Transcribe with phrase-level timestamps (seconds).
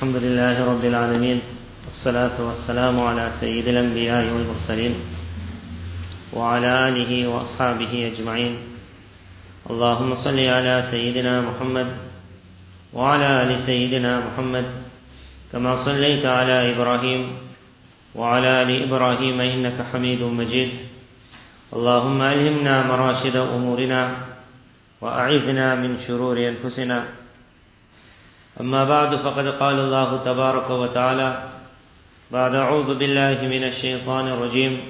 [0.00, 1.40] الحمد لله رب العالمين
[1.84, 4.94] والصلاة والسلام على سيد الأنبياء والمرسلين
[6.32, 8.56] وعلى آله وأصحابه أجمعين.
[9.70, 11.86] اللهم صل على سيدنا محمد
[12.96, 14.64] وعلى آل سيدنا محمد
[15.52, 17.32] كما صليت على إبراهيم
[18.14, 20.70] وعلى آل إبراهيم إنك حميد مجيد.
[21.76, 24.02] اللهم ألهمنا مراشد أمورنا
[25.00, 27.19] وأعذنا من شرور أنفسنا
[28.60, 31.48] أما بعد فقد قال الله تبارك وتعالى
[32.30, 34.80] بعد أعوذ بالله من الشيطان الرجيم.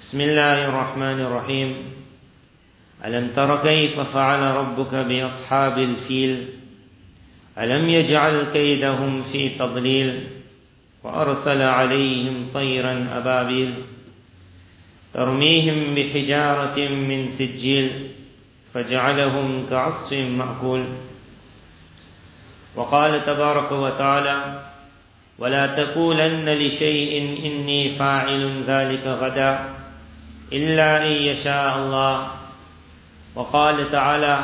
[0.00, 1.76] بسم الله الرحمن الرحيم.
[3.04, 6.48] ألم تر كيف فعل ربك بأصحاب الفيل؟
[7.58, 10.26] ألم يجعل كيدهم في تضليل؟
[11.04, 13.74] وأرسل عليهم طيرا أبابيل.
[15.14, 18.08] ترميهم بحجارة من سجيل
[18.74, 20.84] فجعلهم كعصف مأكول.
[22.76, 24.62] وقال تبارك وتعالى
[25.38, 29.58] ولا تقولن لشيء إني فاعل ذلك غدا
[30.52, 32.26] إلا أن يشاء الله.
[33.34, 34.38] وقال تعالى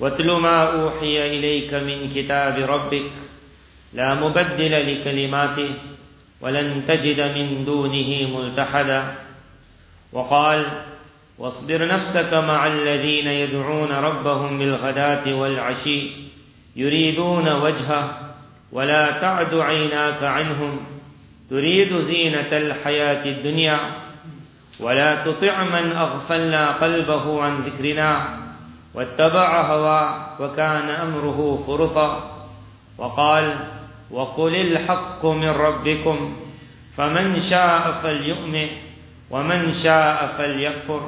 [0.00, 3.10] واتل ما أوحي إليك من كتاب ربك
[3.92, 5.70] لا مبدل لكلماته
[6.40, 9.14] ولن تجد من دونه ملتحدا.
[10.12, 10.64] وقال
[11.38, 16.21] واصبر نفسك مع الذين يدعون ربهم بالغداة والعشي
[16.76, 18.18] يريدون وجهه
[18.72, 20.80] ولا تعد عيناك عنهم.
[21.50, 23.78] تريد زينة الحياة الدنيا
[24.80, 28.38] ولا تطع من أغفلنا قلبه عن ذكرنا.
[28.94, 32.10] واتبع هواه وكان أمره فرطا.
[32.98, 33.56] وقال
[34.10, 36.36] وقل الحق من ربكم
[36.96, 38.68] فمن شاء فليؤمن
[39.30, 41.00] ومن شاء فليكفر.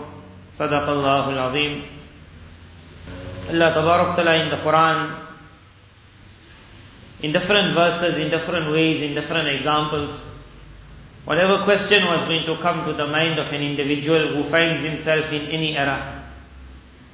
[0.53, 1.83] صدق الله العظيم.
[3.45, 5.24] Tabarak Ta'ala in the Quran
[7.25, 10.31] in different verses, in different ways, in different examples.
[11.25, 15.33] Whatever question was going to come to the mind of an individual who finds himself
[15.33, 16.23] in any era.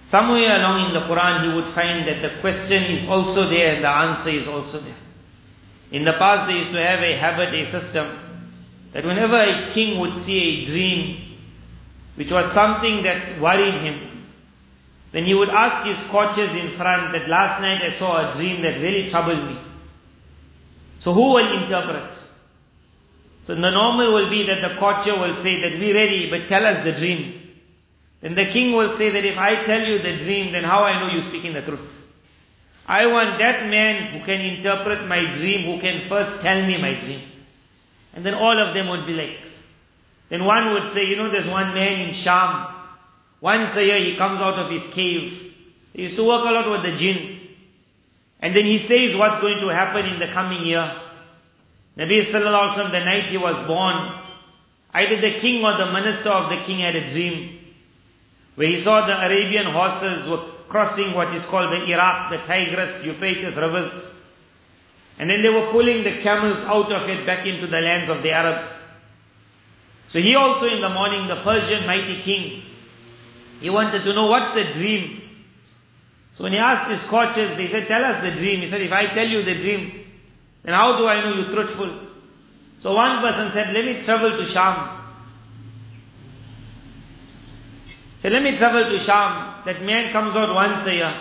[0.09, 3.85] Somewhere along in the Quran he would find that the question is also there and
[3.85, 4.97] the answer is also there.
[5.93, 8.09] In the past they used to have a habit, a system,
[8.93, 11.39] that whenever a king would see a dream
[12.17, 14.25] which was something that worried him,
[15.13, 18.61] then he would ask his courtiers in front that last night I saw a dream
[18.63, 19.57] that really troubled me.
[21.01, 22.13] So who will interpret?
[23.43, 26.65] So the normal will be that the courtier will say that we're ready, but tell
[26.65, 27.41] us the dream.
[28.21, 31.01] Then the king will say that if I tell you the dream, then how I
[31.01, 32.03] know you're speaking the truth?
[32.87, 36.95] I want that man who can interpret my dream, who can first tell me my
[36.95, 37.23] dream.
[38.13, 39.41] And then all of them would be like,
[40.29, 42.67] then one would say, you know, there's one man in Sham.
[43.41, 45.55] Once a year he comes out of his cave.
[45.93, 47.40] He used to work a lot with the jinn.
[48.41, 50.91] And then he says what's going to happen in the coming year.
[51.97, 54.19] Nabi sallallahu alaihi wasallam, the night he was born,
[54.95, 57.59] either the king or the minister of the king had a dream
[58.55, 63.05] where he saw the Arabian horses were crossing what is called the Iraq, the Tigris,
[63.05, 64.07] Euphrates rivers.
[65.19, 68.23] And then they were pulling the camels out of it back into the lands of
[68.23, 68.83] the Arabs.
[70.09, 72.63] So he also in the morning, the Persian mighty king,
[73.61, 75.20] he wanted to know what's the dream.
[76.33, 78.61] So when he asked his coaches, they said, tell us the dream.
[78.61, 80.05] He said, if I tell you the dream,
[80.63, 81.91] then how do I know you're truthful?
[82.79, 84.99] So one person said, let me travel to Sham.
[88.21, 89.65] Said, let me travel to Sham.
[89.67, 91.15] That man comes out once a year.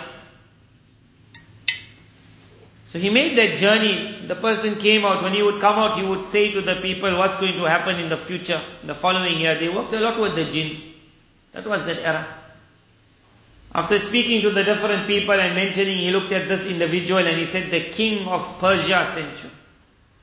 [2.92, 4.26] So he made that journey.
[4.26, 5.22] The person came out.
[5.22, 8.00] When he would come out, he would say to the people what's going to happen
[8.00, 9.58] in the future, the following year.
[9.58, 10.82] They worked a lot with the jinn.
[11.52, 12.39] That was that era.
[13.72, 17.46] After speaking to the different people and mentioning, he looked at this individual and he
[17.46, 19.50] said, the king of Persia sent you.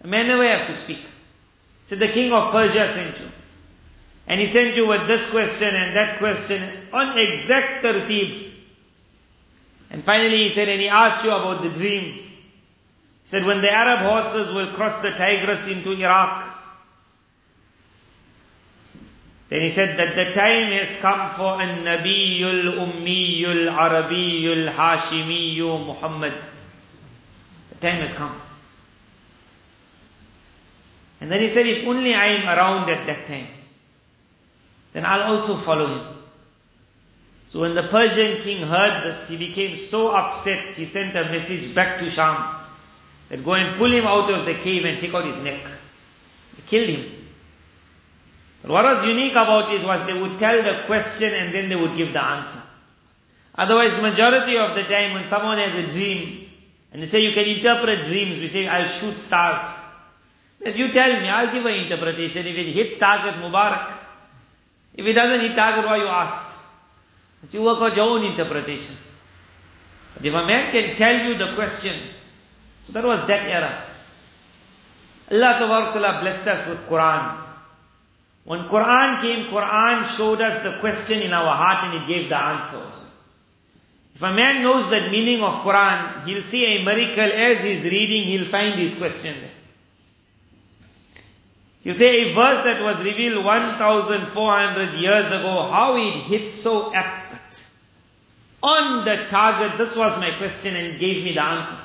[0.03, 0.97] A man never have to speak.
[0.97, 3.31] He said, the king of Persia sent you.
[4.27, 8.51] And he sent you with this question and that question on exact tertib.
[9.89, 12.03] And finally he said, and he asked you about the dream.
[12.03, 16.46] He said, when the Arab horses will cross the Tigris into Iraq,
[19.49, 26.33] then he said that the time has come for an Nabiyul Ummiyul Arabiyul Hashimiyyu Muhammad.
[27.69, 28.41] The time has come.
[31.21, 33.47] And then he said, if only I am around at that time,
[34.93, 36.05] then I'll also follow him.
[37.49, 41.73] So when the Persian king heard this, he became so upset, he sent a message
[41.73, 42.55] back to Sham
[43.29, 45.61] that go and pull him out of the cave and take out his neck.
[46.55, 47.16] They killed him.
[48.67, 51.75] But what was unique about it was they would tell the question and then they
[51.77, 52.61] would give the answer.
[53.55, 56.49] Otherwise, majority of the time when someone has a dream,
[56.91, 58.39] And they say you can interpret dreams.
[58.39, 59.61] We say, I'll shoot stars.
[60.59, 62.45] Then you tell me, I'll give an interpretation.
[62.45, 63.93] If it hits target, Mubarak.
[64.93, 66.57] If it doesn't hit target, why you asked?
[67.41, 68.95] But you work out your own interpretation.
[70.15, 71.95] But if a man can tell you the question,
[72.83, 73.83] so that was that era.
[75.31, 77.46] Allah Ta'ala blessed us with Quran.
[78.47, 82.37] When Quran came, Quran showed us the question in our heart and it gave the
[82.41, 83.03] answers.
[84.15, 88.23] If a man knows the meaning of Quran, he'll see a miracle as he's reading,
[88.23, 89.51] he'll find his question there.
[91.81, 97.67] He'll say a verse that was revealed 1400 years ago, how it hit so accurate.
[98.63, 101.77] On the target, this was my question and gave me the answer.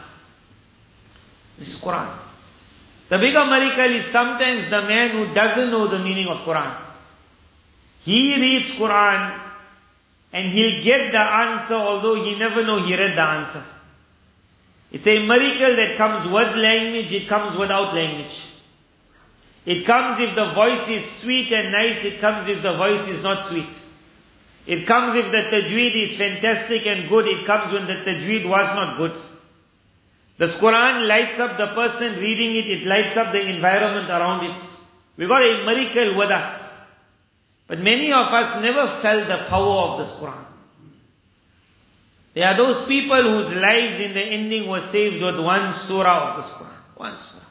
[1.58, 2.21] This is Quran.
[3.12, 6.74] The bigger miracle is sometimes the man who doesn't know the meaning of Quran.
[8.06, 9.38] He reads Quran
[10.32, 13.62] and he'll get the answer although he never know he read the answer.
[14.90, 18.46] It's a miracle that comes with language, it comes without language.
[19.66, 23.22] It comes if the voice is sweet and nice, it comes if the voice is
[23.22, 23.68] not sweet.
[24.66, 28.74] It comes if the tajweed is fantastic and good, it comes when the tajweed was
[28.74, 29.14] not good.
[30.38, 34.64] The Quran lights up the person reading it, it lights up the environment around it.
[35.16, 36.72] We got a miracle with us.
[37.66, 40.44] But many of us never felt the power of this Quran.
[42.34, 46.36] There are those people whose lives in the ending were saved with one surah of
[46.38, 46.96] this Quran.
[46.96, 47.44] One surah.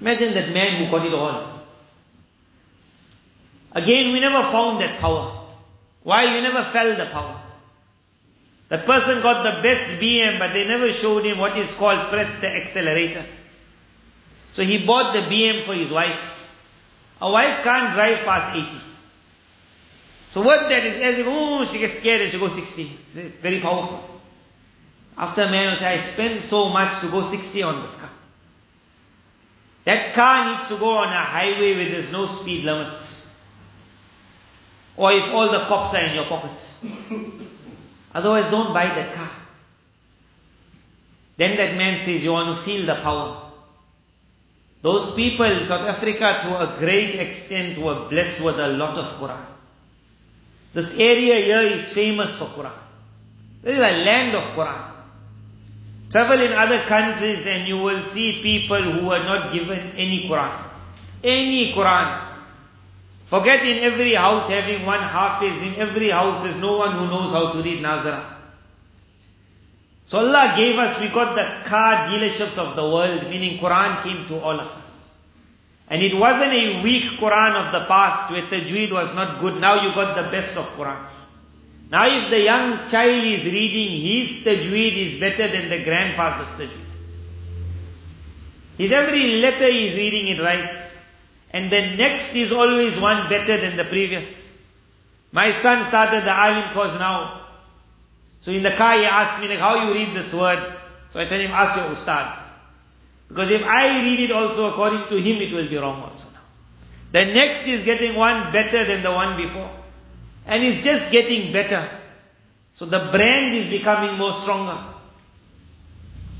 [0.00, 1.60] Imagine that man who got it all.
[3.72, 5.46] Again, we never found that power.
[6.02, 6.34] Why?
[6.34, 7.40] We never felt the power.
[8.68, 12.38] That person got the best BM, but they never showed him what is called press
[12.40, 13.24] the accelerator.
[14.52, 16.34] So he bought the BM for his wife.
[17.20, 18.68] A wife can't drive past 80.
[20.30, 22.82] So what that is, as if, oh, she gets scared and she goes 60.
[22.82, 24.04] It's uh, very powerful.
[25.16, 28.10] After a man will say, I spend so much to go 60 on this car.
[29.84, 33.26] That car needs to go on a highway where there's no speed limits.
[34.96, 36.74] Or if all the cops are in your pockets.
[38.18, 39.30] Otherwise don't buy that car.
[41.36, 43.52] Then that man says, you want to feel the power.
[44.82, 49.44] Those people South Africa to a great extent were blessed with a lot of Quran.
[50.74, 52.72] This area here is famous for Quran.
[53.62, 54.84] This is a land of Quran.
[56.10, 60.64] Travel in other countries and you will see people who are not given any Quran.
[61.22, 62.27] Any Quran.
[63.28, 67.32] Forget in every house having one hafiz, in every house there's no one who knows
[67.32, 68.24] how to read Nazara.
[70.06, 74.26] So Allah gave us, we got the car dealerships of the world, meaning Quran came
[74.28, 75.14] to all of us.
[75.88, 79.82] And it wasn't a weak Quran of the past where tajweed was not good, now
[79.82, 81.04] you got the best of Quran.
[81.90, 86.86] Now if the young child is reading, his tajweed is better than the grandfather's tajweed.
[88.78, 90.87] His every letter is reading it right.
[91.50, 94.54] And the next is always one better than the previous.
[95.32, 97.46] My son started the Alim course now.
[98.42, 100.60] So in the car he asked me like, how you read this word?
[101.10, 102.38] So I tell him, ask your ustad.
[103.28, 106.40] Because if I read it also according to him, it will be wrong also now.
[107.12, 109.70] The next is getting one better than the one before.
[110.46, 111.90] And it's just getting better.
[112.72, 114.78] So the brand is becoming more stronger.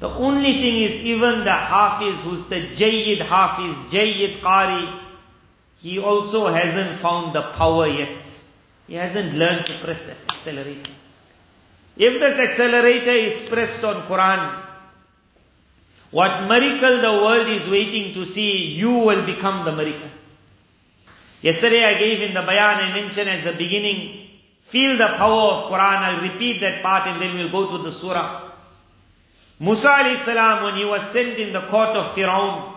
[0.01, 5.01] The only thing is even the Hafiz who's the Jayyid Hafiz, Jayyid Qari,
[5.81, 8.31] he also hasn't found the power yet.
[8.87, 10.93] He hasn't learned to press the accelerator.
[11.97, 14.63] If this accelerator is pressed on Quran,
[16.11, 20.09] what miracle the world is waiting to see, you will become the miracle.
[21.43, 24.29] Yesterday I gave in the bayan, I mentioned as the beginning,
[24.63, 25.99] feel the power of Quran.
[25.99, 28.48] I'll repeat that part and then we'll go to the surah.
[29.61, 32.75] Musa alayhi salam, when he was sent in the court of Firaun,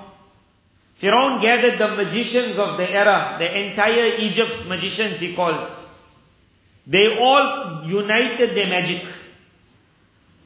[1.00, 5.70] Firaun gathered the magicians of the era, the entire Egypt's magicians he called.
[6.86, 9.04] They all united their magic.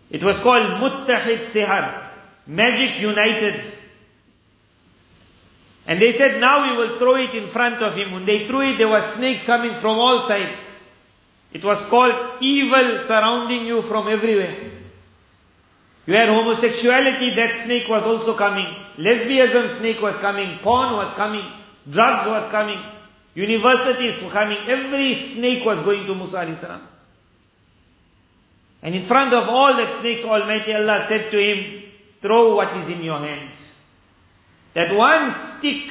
[0.09, 2.03] It was called Muttahid Sihar.
[2.47, 3.59] Magic united.
[5.87, 8.11] And they said, now we will throw it in front of him.
[8.11, 10.81] When they threw it, there were snakes coming from all sides.
[11.53, 14.71] It was called evil surrounding you from everywhere.
[16.05, 18.67] You had homosexuality, that snake was also coming.
[18.97, 20.59] Lesbianism snake was coming.
[20.59, 21.43] Porn was coming.
[21.89, 22.79] Drugs was coming.
[23.33, 24.57] Universities were coming.
[24.67, 26.81] Every snake was going to Musa alayhi.
[28.83, 31.83] And in front of all that snakes, Almighty Allah said to him,
[32.21, 33.55] throw what is in your hands.
[34.75, 35.89] That one stick,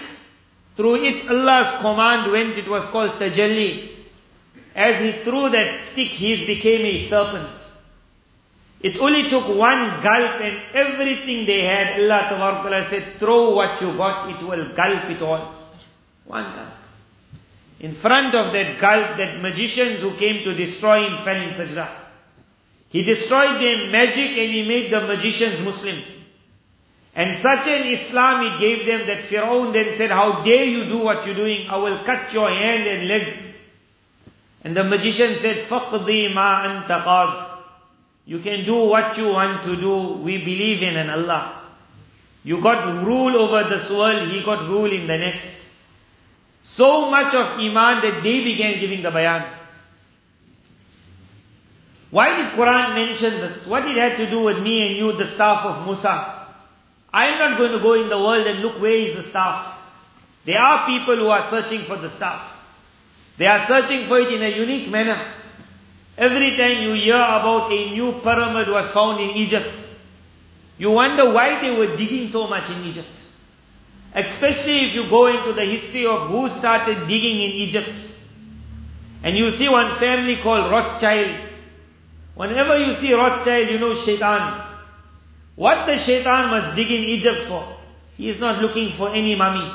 [0.76, 3.90] through it Allah's command went, it was called tajalli.
[4.74, 7.63] As he threw that stick, he became a serpent.
[8.83, 13.95] It only took one gulp and everything they had, Allah Ta'ala said, throw what you
[13.97, 15.53] got, it will gulp it all.
[16.25, 16.73] One gulp.
[17.81, 21.89] In front of that gulp, that magicians who came to destroy him fell in sajda.
[22.89, 26.01] He destroyed their magic and he made the magicians Muslim.
[27.15, 30.99] And such an Islam he gave them that Fir'aun then said, how dare you do
[30.99, 31.67] what you're doing?
[31.69, 33.33] I will cut your hand and leg.
[34.63, 37.42] And the magician said, فَقْضِي مَا أَنْتَ قَاضٍ
[38.26, 40.14] you can do what you want to do.
[40.14, 41.62] We believe in an Allah.
[42.42, 45.56] You got rule over this world, He got rule in the next.
[46.62, 49.44] So much of Iman that they began giving the bayan.
[52.10, 53.66] Why did Quran mention this?
[53.66, 56.46] What did it have to do with me and you, the staff of Musa?
[57.12, 59.78] I am not going to go in the world and look where is the staff.
[60.44, 62.40] There are people who are searching for the staff.
[63.36, 65.20] They are searching for it in a unique manner.
[66.16, 69.88] Every time you hear about a new pyramid was found in Egypt,
[70.78, 73.08] you wonder why they were digging so much in Egypt.
[74.14, 77.98] Especially if you go into the history of who started digging in Egypt.
[79.24, 81.34] And you see one family called Rothschild.
[82.36, 84.62] Whenever you see Rothschild, you know Shaitan.
[85.56, 87.76] What the Shaitan must dig in Egypt for?
[88.16, 89.68] He is not looking for any mummy.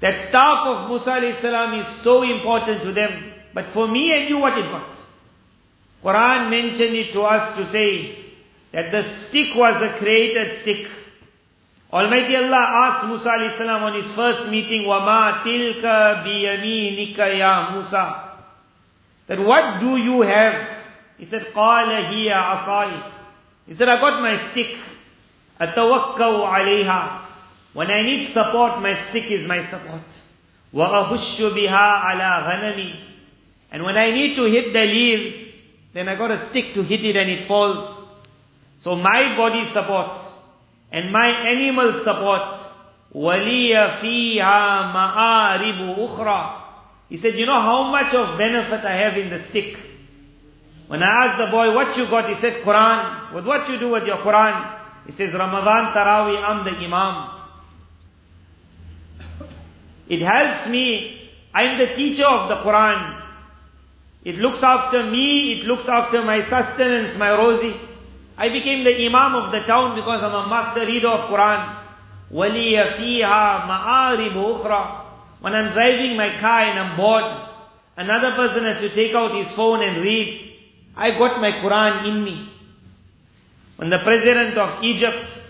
[0.00, 3.31] That staff of Musa salam is so important to them.
[3.53, 4.83] But for me and you, what it was?
[6.03, 8.17] Quran mentioned it to us to say
[8.71, 10.87] that the stick was the created stick.
[11.91, 18.31] Almighty Allah asked Musa salam on his first meeting, وَمَا تِلْكَ بِيَمِينِكَ يَا Musa.
[19.27, 20.69] That what do you have?
[21.17, 23.03] He said, قَالَ هِيَ عَصَاي.
[23.67, 24.77] He said, I got my stick.
[25.59, 27.21] أَتَوَكَّوْ عَلَيْهَا.
[27.73, 30.03] When I need support, my stick is my support.
[30.73, 32.95] وَأَهُشُّ بِهَا عَلَى غَنَمِي.
[33.72, 35.56] and when I need to hit the leaves,
[35.94, 38.12] then I got a stick to hit it and it falls.
[38.78, 40.18] So my body support
[40.92, 42.58] and my animal support.
[43.14, 46.60] وَلِيَ فِيهَا مَآرِبُ أُخْرَى
[47.08, 49.78] He said, you know how much of benefit I have in the stick?
[50.86, 52.28] When I asked the boy, what you got?
[52.28, 53.32] He said, Quran.
[53.32, 54.78] What what you do with your Quran?
[55.06, 57.30] He says, Ramadan taraweeh, I'm the Imam.
[60.08, 61.30] It helps me.
[61.54, 63.21] I'm the teacher of the Quran.
[64.24, 67.76] It looks after me, it looks after my sustenance, my rozi.
[68.38, 71.76] I became the imam of the town because I'm a master reader of Quran.
[72.30, 72.52] When
[75.54, 77.34] I'm driving my car and I'm bored,
[77.96, 80.50] another person has to take out his phone and read.
[80.96, 82.48] I got my Quran in me.
[83.76, 85.40] When the president of Egypt,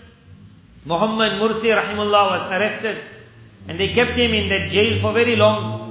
[0.85, 2.97] Muhammad Mursi rahimullah was arrested,
[3.67, 5.82] and they kept him in that jail for very long,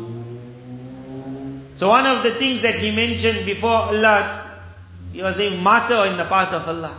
[1.82, 4.56] so one of the things that he mentioned before Allah,
[5.12, 6.96] he was a martyr in the path of Allah.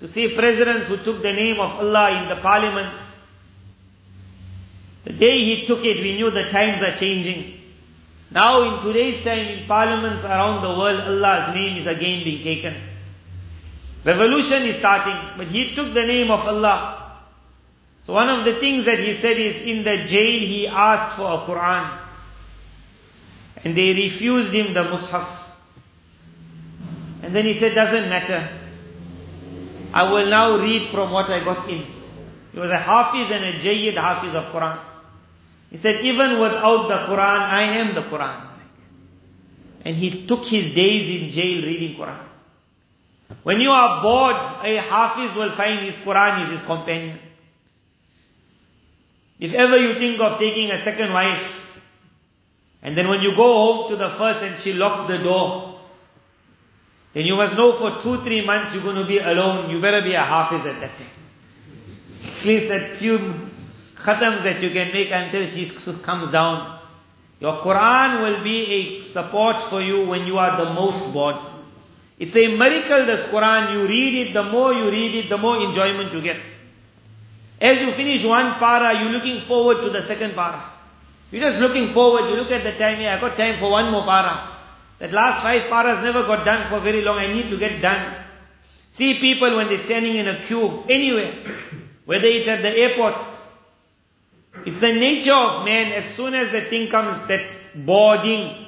[0.00, 2.98] To see presidents who took the name of Allah in the parliaments.
[5.04, 7.60] The day he took it, we knew the times are changing.
[8.32, 12.74] Now in today's time, in parliaments around the world, Allah's name is again being taken.
[14.02, 17.20] Revolution is starting, but he took the name of Allah.
[18.04, 21.34] So one of the things that he said is in the jail he asked for
[21.34, 22.03] a Quran.
[23.64, 25.26] And they refused him the Mus'haf.
[27.22, 28.48] And then he said, doesn't matter.
[29.94, 31.84] I will now read from what I got in.
[32.52, 34.78] He was a Hafiz and a Jayyid Hafiz of Quran.
[35.70, 38.42] He said, even without the Quran, I am the Quran.
[39.84, 42.24] And he took his days in jail reading Quran.
[43.42, 47.18] When you are bored, a Hafiz will find his Quran is his companion.
[49.40, 51.63] If ever you think of taking a second wife,
[52.84, 55.80] and then when you go home to the first and she locks the door,
[57.14, 59.70] then you must know for two, three months you're going to be alone.
[59.70, 61.06] You better be a hafiz at that time.
[62.38, 63.18] At least that few
[63.96, 65.66] khatams that you can make until she
[66.02, 66.78] comes down.
[67.40, 71.36] Your Quran will be a support for you when you are the most bored.
[72.18, 75.56] It's a miracle this Quran, you read it, the more you read it, the more
[75.56, 76.46] enjoyment you get.
[77.60, 80.73] As you finish one para, you're looking forward to the second para.
[81.34, 83.90] You're just looking forward, you look at the time, yeah, I got time for one
[83.90, 84.50] more para.
[85.00, 88.14] That last five paras never got done for very long, I need to get done.
[88.92, 91.34] See people when they're standing in a queue, anywhere,
[92.04, 93.16] whether it's at the airport,
[94.64, 98.66] it's the nature of man, as soon as the thing comes, that boarding,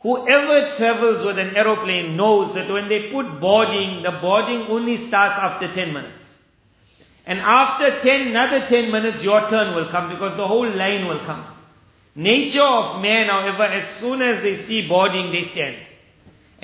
[0.00, 5.42] whoever travels with an aeroplane knows that when they put boarding, the boarding only starts
[5.42, 6.38] after 10 minutes.
[7.24, 11.20] And after 10, another 10 minutes, your turn will come because the whole line will
[11.20, 11.52] come.
[12.16, 15.76] Nature of man, however, as soon as they see boarding, they stand.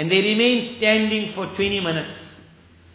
[0.00, 2.26] and they remain standing for 20 minutes.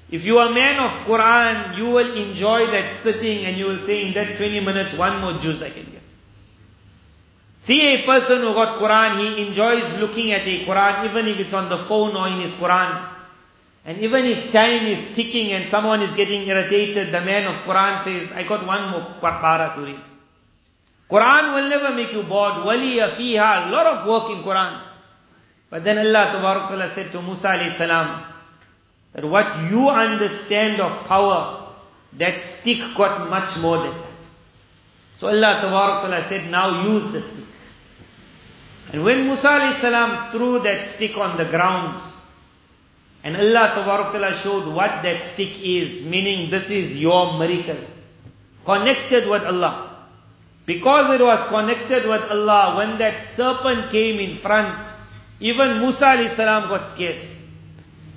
[0.09, 3.85] If you are a man of Quran, you will enjoy that sitting and you will
[3.85, 6.01] say in that 20 minutes, one more juz I can get.
[7.59, 11.53] See a person who got Quran, he enjoys looking at a Quran, even if it's
[11.53, 13.07] on the phone or in his Quran.
[13.85, 18.03] And even if time is ticking and someone is getting irritated, the man of Quran
[18.03, 20.01] says, I got one more para to read.
[21.09, 22.65] Quran will never make you bored.
[22.65, 24.81] Waliya fiha, a lot of work in Quran.
[25.69, 28.24] But then Allah Ta'ala said to Musa alayhi salam,
[29.13, 31.71] that what you understand of power,
[32.13, 34.07] that stick got much more than that.
[35.17, 37.45] So Allah Ta'ala said, now use the stick.
[38.91, 42.01] And when Musa alayhi salam threw that stick on the ground,
[43.24, 47.83] and Allah Ta'ala showed what that stick is, meaning this is your miracle.
[48.65, 49.95] Connected with Allah.
[50.65, 54.89] Because it was connected with Allah, when that serpent came in front,
[55.39, 57.24] even Musa salam got scared.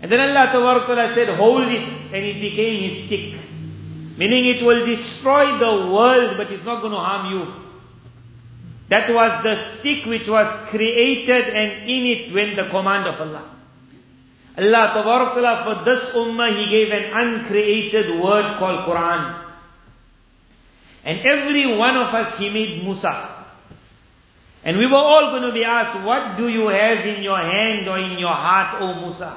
[0.00, 3.35] And then Allah Ta'ala said, hold it, and it became his stick.
[4.17, 7.52] Meaning it will destroy the world, but it's not going to harm you.
[8.88, 13.45] That was the stick which was created and in it went the command of Allah.
[14.57, 19.48] Allah Ta'ala for this ummah, He gave an uncreated word called Quran.
[21.05, 23.37] And every one of us, he made Musa.
[24.64, 27.88] And we were all going to be asked, what do you have in your hand
[27.88, 29.37] or in your heart, O Musa?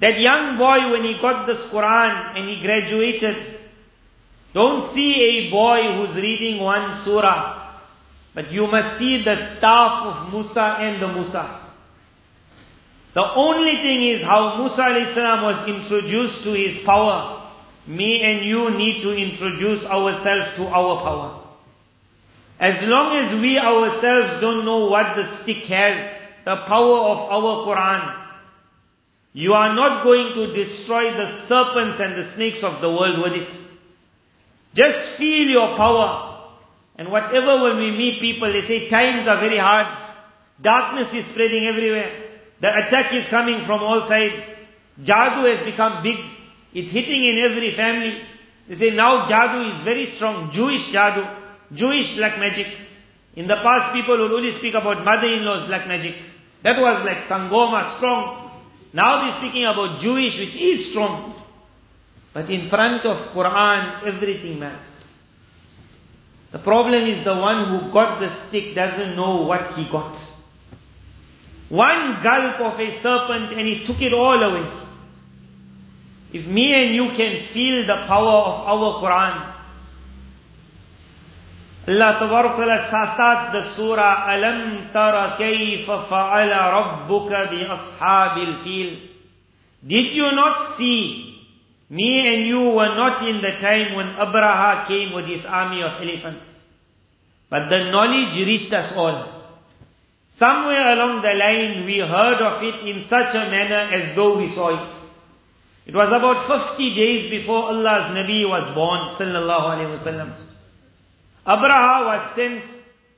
[0.00, 3.36] That young boy, when he got this Quran and he graduated,
[4.52, 7.72] don't see a boy who's reading one surah,
[8.34, 11.60] but you must see the staff of Musa and the Musa.
[13.14, 14.82] The only thing is how Musa
[15.42, 17.33] was introduced to his power
[17.86, 21.40] me and you need to introduce ourselves to our power.
[22.58, 27.66] As long as we ourselves don't know what the stick has, the power of our
[27.66, 28.20] Quran,
[29.32, 33.32] you are not going to destroy the serpents and the snakes of the world with
[33.32, 33.50] it.
[34.74, 36.42] Just feel your power.
[36.96, 39.88] And whatever when we meet people, they say times are very hard.
[40.62, 42.10] Darkness is spreading everywhere.
[42.60, 44.54] The attack is coming from all sides.
[45.02, 46.16] Jadu has become big.
[46.74, 48.20] It's hitting in every family.
[48.68, 50.50] They say now Jadu is very strong.
[50.52, 51.26] Jewish Jadu.
[51.72, 52.66] Jewish black magic.
[53.36, 56.16] In the past people would only speak about mother-in-law's black magic.
[56.62, 58.50] That was like Sangoma, strong.
[58.92, 61.34] Now they're speaking about Jewish, which is strong.
[62.32, 65.12] But in front of Quran, everything matters.
[66.52, 70.16] The problem is the one who got the stick doesn't know what he got.
[71.68, 74.68] One gulp of a serpent and he took it all away.
[76.34, 79.54] If me and you can feel the power of our Quran,
[81.86, 88.98] Allah Tabaraka starts the surah, Alam tara kayfa fa'ala rabbuka bi ashabil fil.
[89.86, 91.38] Did you not see?
[91.88, 96.02] Me and you were not in the time when Abraha came with his army of
[96.02, 96.48] elephants.
[97.48, 99.28] But the knowledge reached us all.
[100.30, 104.50] Somewhere along the line we heard of it in such a manner as though we
[104.50, 105.03] saw it.
[105.86, 110.32] It was about 50 days before Allah's Nabi was born, sallallahu alayhi wasallam.
[111.46, 112.64] Abraha was sent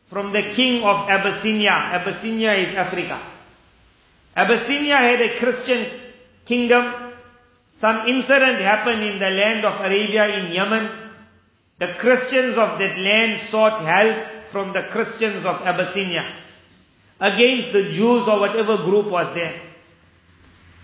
[0.09, 1.71] from the king of Abyssinia.
[1.71, 3.21] Abyssinia is Africa.
[4.37, 5.87] Abyssinia had a Christian
[6.45, 7.13] kingdom.
[7.77, 10.91] Some incident happened in the land of Arabia in Yemen.
[11.79, 16.33] The Christians of that land sought help from the Christians of Abyssinia
[17.21, 19.55] against the Jews or whatever group was there.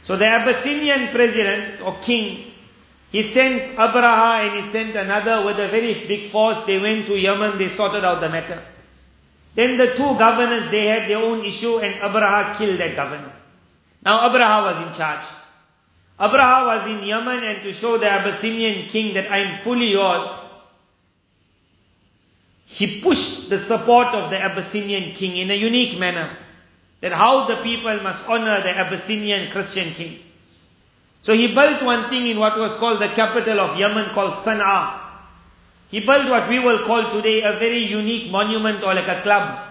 [0.04, 2.52] So the Abyssinian president or king,
[3.10, 6.64] he sent Abraha and he sent another with a very big force.
[6.64, 8.62] They went to Yemen, they sorted out the matter.
[9.54, 13.32] Then the two governors, they had their own issue and Abraha killed that governor.
[14.04, 15.24] Now Abraha was in charge.
[16.18, 20.28] Abraha was in Yemen and to show the Abyssinian king that I am fully yours,
[22.66, 26.36] he pushed the support of the Abyssinian king in a unique manner
[27.02, 30.20] that how the people must honor the Abyssinian Christian king.
[31.20, 35.00] So he built one thing in what was called the capital of Yemen called Sana'a.
[35.88, 39.68] He built what we will call today a very unique monument or like a club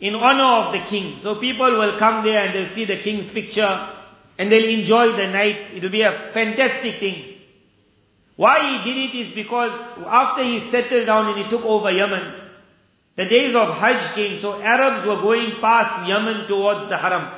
[0.00, 1.18] in honor of the king.
[1.20, 3.88] So people will come there and they'll see the king's picture
[4.38, 5.74] and they'll enjoy the night.
[5.74, 7.36] It'll be a fantastic thing.
[8.36, 9.72] Why he did it is because
[10.06, 12.39] after he settled down and he took over Yemen,
[13.16, 17.32] the days of Hajj came, so Arabs were going past Yemen towards the Haram.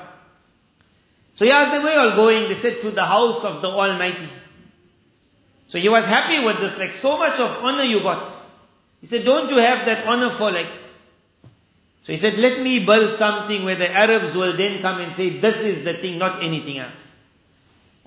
[1.35, 2.49] So he asked them, where are you all going?
[2.49, 4.29] They said, to the house of the Almighty.
[5.69, 8.33] So he was happy with this, like so much of honor you got.
[9.01, 10.71] He said, don't you have that honor for like
[12.03, 15.31] So he said, let me build something where the Arabs will then come and say,
[15.31, 17.17] this is the thing, not anything else.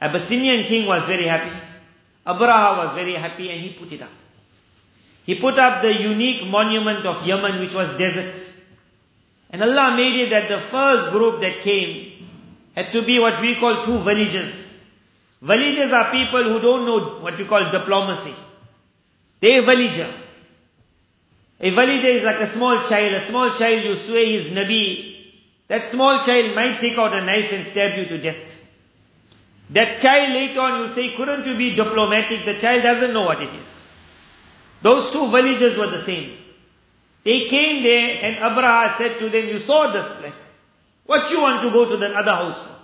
[0.02, 1.56] Abyssinian king was very happy.
[2.28, 4.10] Abraha was very happy and he put it up.
[5.26, 8.36] He put up the unique monument of Yemen which was desert.
[9.50, 12.28] And Allah made it that the first group that came
[12.76, 14.78] had to be what we call two villages.
[15.42, 18.34] Villages are people who don't know what we call diplomacy.
[19.40, 20.12] They're villager.
[21.60, 23.14] A villager is like a small child.
[23.14, 25.16] A small child, you swear he's Nabi.
[25.68, 28.62] That small child might take out a knife and stab you to death.
[29.72, 32.46] That child later on will say, couldn't you be diplomatic?
[32.46, 33.75] The child doesn't know what it is.
[34.86, 36.38] Those two villages were the same.
[37.24, 40.36] They came there and Abraha said to them, you saw this, like,
[41.08, 42.76] what you want to go to the other house for?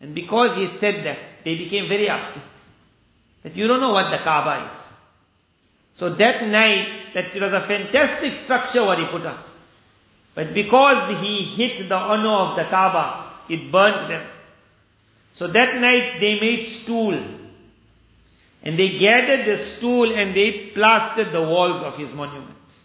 [0.00, 2.42] And because he said that, they became very upset.
[3.42, 4.92] That you don't know what the Kaaba is.
[5.92, 9.46] So that night, that it was a fantastic structure what he put up.
[10.34, 14.26] But because he hit the honor of the Kaaba, it burnt them.
[15.34, 17.22] So that night they made stool.
[18.62, 22.84] And they gathered the stool and they plastered the walls of his monuments.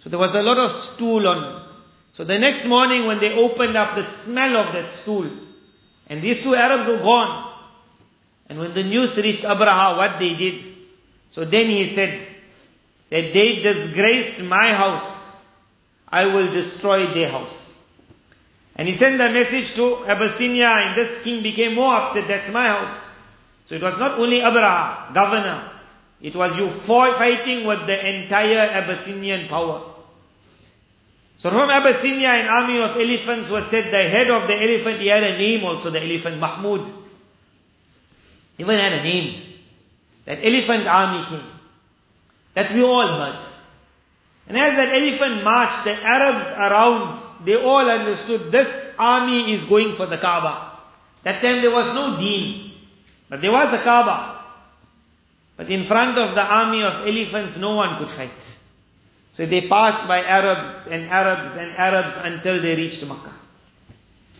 [0.00, 1.68] So there was a lot of stool on.
[2.12, 5.28] So the next morning when they opened up the smell of that stool,
[6.08, 7.52] and these two Arabs were gone.
[8.48, 10.64] And when the news reached Abraha, what they did,
[11.30, 12.18] so then he said
[13.10, 15.36] that they disgraced my house,
[16.08, 17.74] I will destroy their house.
[18.74, 22.68] And he sent a message to Abyssinia and this king became more upset, that's my
[22.68, 23.07] house.
[23.68, 25.70] So it was not only Abraha, governor,
[26.20, 29.94] it was you fighting with the entire Abyssinian power.
[31.38, 35.06] So from Abyssinia, an army of elephants was said, the head of the elephant, he
[35.08, 36.84] had a name also, the elephant, Mahmud.
[38.56, 39.42] He even had a name.
[40.24, 41.46] That elephant army came.
[42.54, 43.40] That we all heard.
[44.48, 49.94] And as that elephant marched, the Arabs around, they all understood this army is going
[49.94, 50.72] for the Kaaba.
[51.22, 52.67] That time there was no deen.
[53.28, 54.38] But there was a Kaaba.
[55.56, 58.56] But in front of the army of elephants, no one could fight.
[59.32, 63.34] So they passed by Arabs and Arabs and Arabs until they reached Makkah.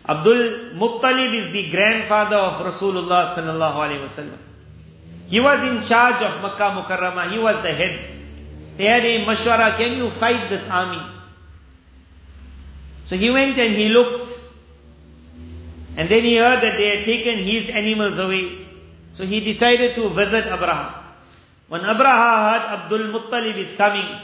[0.07, 4.37] Abdul Muttalib is the grandfather of Rasulullah sallallahu alaihi wasallam.
[5.27, 7.31] He was in charge of Makkah Mukarramah.
[7.31, 7.99] He was the head.
[8.77, 11.01] They had a mashwara, can you fight this army?
[13.03, 14.31] So he went and he looked.
[15.97, 18.68] And then he heard that they had taken his animals away.
[19.19, 20.95] So he decided to visit Abraha.
[21.67, 24.17] When Abraha heard Abdul Muttalib is coming,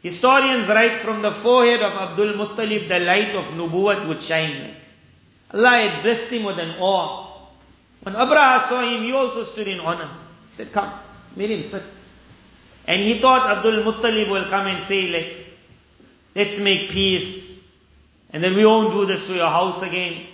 [0.00, 4.72] Historians write from the forehead of Abdul Muttalib the light of Nubuwat would shine.
[5.52, 7.48] Allah had blessed him with an awe.
[8.04, 10.08] When Abraha saw him, he also stood in honor.
[10.50, 10.92] He said, come,
[11.34, 11.82] made him sit.
[12.86, 15.46] And he thought Abdul Muttalib will come and say like,
[16.32, 17.60] let's make peace.
[18.30, 20.26] And then we won't do this to your house again.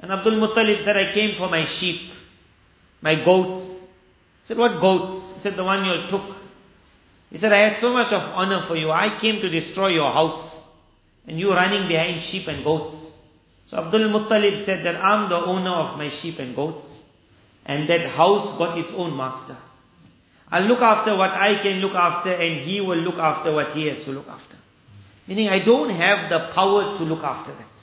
[0.00, 2.10] And Abdul Muttalib said, I came for my sheep,
[3.06, 3.62] my goats.
[3.70, 5.34] He said, what goats?
[5.34, 6.24] He said, the one you took.
[7.30, 8.90] He said, I had so much of honor for you.
[8.90, 10.64] I came to destroy your house.
[11.28, 13.14] And you running behind sheep and goats.
[13.68, 17.04] So Abdul Muttalib said that I'm the owner of my sheep and goats.
[17.64, 19.56] And that house got its own master.
[20.50, 23.86] I'll look after what I can look after and he will look after what he
[23.86, 24.56] has to look after.
[25.28, 27.76] Meaning I don't have the power to look after that.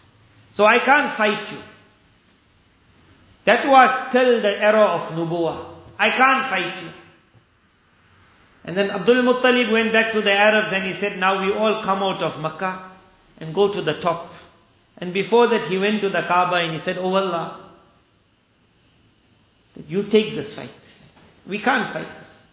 [0.52, 1.60] So I can't fight you.
[3.46, 5.66] That was still the era of Nubuwah.
[6.00, 6.90] I can't fight you.
[8.66, 11.84] And then Abdul Muttalib went back to the Arabs and he said, now we all
[11.84, 12.92] come out of Makkah
[13.38, 14.34] and go to the top.
[14.98, 17.60] And before that he went to the Kaaba and he said, Oh Allah,
[19.88, 20.70] you take this fight.
[21.46, 22.44] We can't fight this.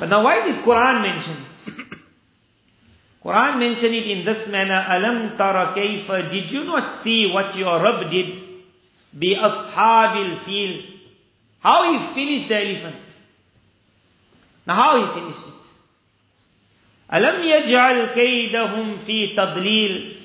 [0.00, 1.98] But now why did Quran mention it?
[3.24, 7.80] Quran mentioned it in this manner, Alam tara kayfa, did you not see what your
[7.80, 8.34] Rabb did?
[9.18, 10.82] Ashabil fil.
[11.60, 13.22] How he finished the elephants.
[14.66, 15.54] Now how he finished it?
[17.10, 20.16] Alam yaj'al kaydahum fi tadlil.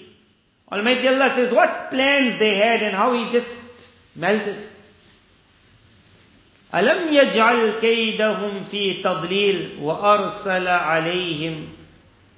[0.72, 4.66] Almighty Allah says what plans they had and how he just melted.
[6.74, 11.68] ألم يجعل كيدهم في تضليل وأرسل عليهم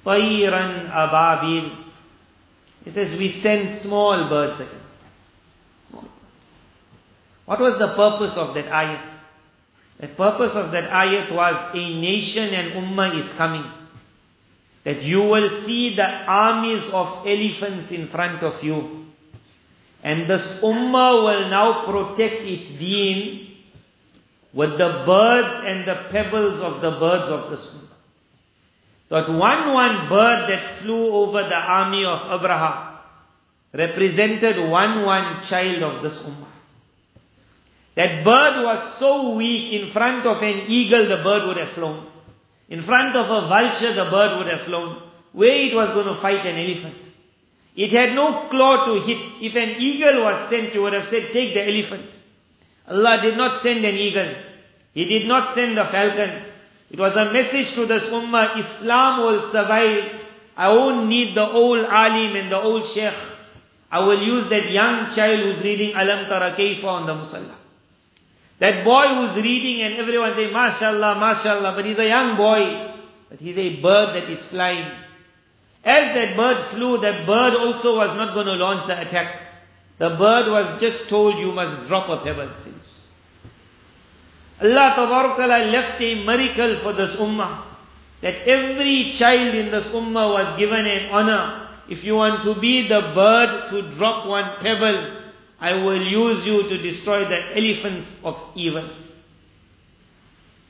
[0.06, 1.70] طيرا أبابيل
[2.86, 4.81] He says we sent small birds birds.
[7.52, 9.04] What was the purpose of that ayat?
[10.00, 13.66] The purpose of that ayat was a nation and ummah is coming.
[14.86, 19.06] That you will see the armies of elephants in front of you.
[20.02, 23.52] And this ummah will now protect its deen
[24.54, 27.92] with the birds and the pebbles of the birds of this ummah.
[29.10, 32.96] that one one bird that flew over the army of Abraha
[33.74, 36.51] represented one one child of this ummah.
[38.02, 42.08] That bird was so weak, in front of an eagle the bird would have flown.
[42.68, 45.00] In front of a vulture the bird would have flown.
[45.34, 46.98] Where it was going to fight an elephant.
[47.76, 49.20] It had no claw to hit.
[49.40, 52.10] If an eagle was sent, you would have said, take the elephant.
[52.88, 54.34] Allah did not send an eagle.
[54.96, 56.32] He did not send a falcon.
[56.90, 60.12] It was a message to this ummah, Islam will survive.
[60.58, 63.14] I won't need the old alim and the old sheikh.
[63.92, 67.58] I will use that young child who's reading Alam Tara Kaifa on the musalla.
[68.62, 72.93] That boy who's reading and everyone saying, MashaAllah, MashaAllah, but he's a young boy.
[73.28, 74.86] But he's a bird that is flying.
[75.84, 79.41] As that bird flew, that bird also was not going to launch the attack.
[79.97, 82.52] The bird was just told, you must drop a pebble.
[82.62, 82.76] Please.
[84.62, 87.63] Allah Ta'ala left a miracle for this ummah.
[88.21, 91.67] That every child in this ummah was given an honor.
[91.89, 95.21] If you want to be the bird to drop one pebble,
[95.62, 98.89] I will use you to destroy the elephants of evil.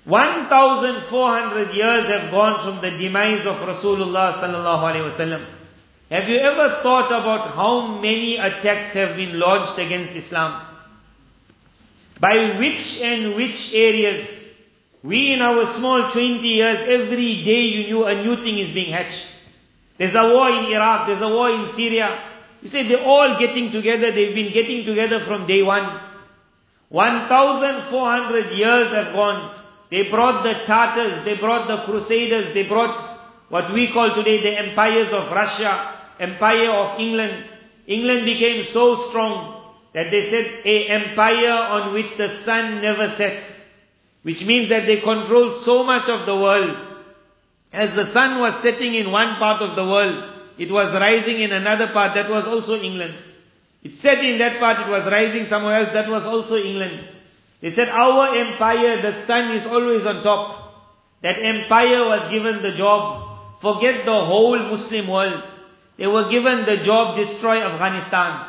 [0.03, 5.45] 1400 years have gone from the demise of Rasulullah sallallahu alaihi wasallam.
[6.09, 10.65] Have you ever thought about how many attacks have been launched against Islam?
[12.19, 14.27] By which and which areas?
[15.03, 18.91] We in our small 20 years, every day you knew a new thing is being
[18.91, 19.27] hatched.
[19.97, 22.30] There's a war in Iraq, there's a war in Syria.
[22.61, 25.99] You say they're all getting together, they've been getting together from day one.
[26.89, 29.55] 1,400 years have gone.
[29.89, 32.97] They brought the Tartars, they brought the Crusaders, they brought
[33.49, 37.45] what we call today the empires of Russia, empire of England.
[37.87, 39.61] England became so strong
[39.93, 43.69] that they said a empire on which the sun never sets,
[44.21, 46.77] which means that they control so much of the world.
[47.73, 51.51] As the sun was setting in one part of the world, it was rising in
[51.53, 53.23] another part, that was also England's.
[53.81, 56.99] It said in that part, it was rising somewhere else, that was also England.
[57.61, 60.99] They said our empire, the sun is always on top.
[61.23, 65.47] That empire was given the job, forget the whole Muslim world.
[65.97, 68.45] They were given the job, destroy Afghanistan.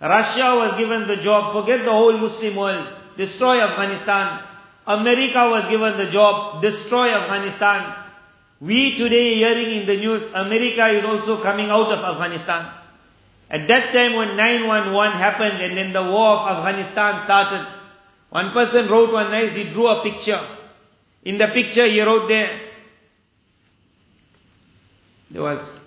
[0.00, 4.42] Russia was given the job, forget the whole Muslim world, destroy Afghanistan.
[4.88, 8.03] America was given the job, destroy Afghanistan.
[8.64, 12.72] We today hearing in the news, America is also coming out of Afghanistan.
[13.50, 17.66] At that time when 911 happened and then the war of Afghanistan started,
[18.30, 20.40] one person wrote one night, he drew a picture.
[21.24, 22.58] In the picture he wrote there,
[25.30, 25.84] there was,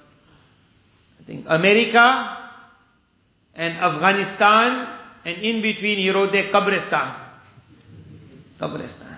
[1.20, 2.38] I think, America,
[3.56, 4.88] and Afghanistan,
[5.26, 7.12] and in between he wrote there Kabristan.
[8.60, 9.18] Kabristan.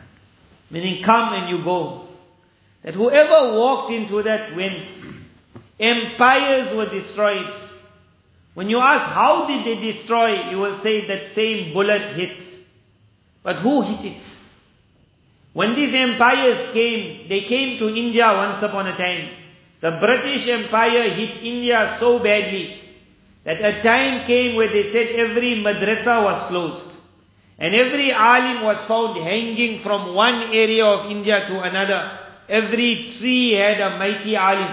[0.71, 2.08] Meaning come and you go.
[2.83, 4.89] That whoever walked into that went.
[5.79, 7.51] Empires were destroyed.
[8.53, 12.43] When you ask how did they destroy, you will say that same bullet hit.
[13.43, 14.21] But who hit it?
[15.53, 19.29] When these empires came, they came to India once upon a time.
[19.81, 22.79] The British Empire hit India so badly
[23.45, 26.91] that a time came where they said every madrasa was closed.
[27.57, 32.28] And every alim was found hanging from one area of India to another.
[32.48, 34.72] Every tree had a mighty alim.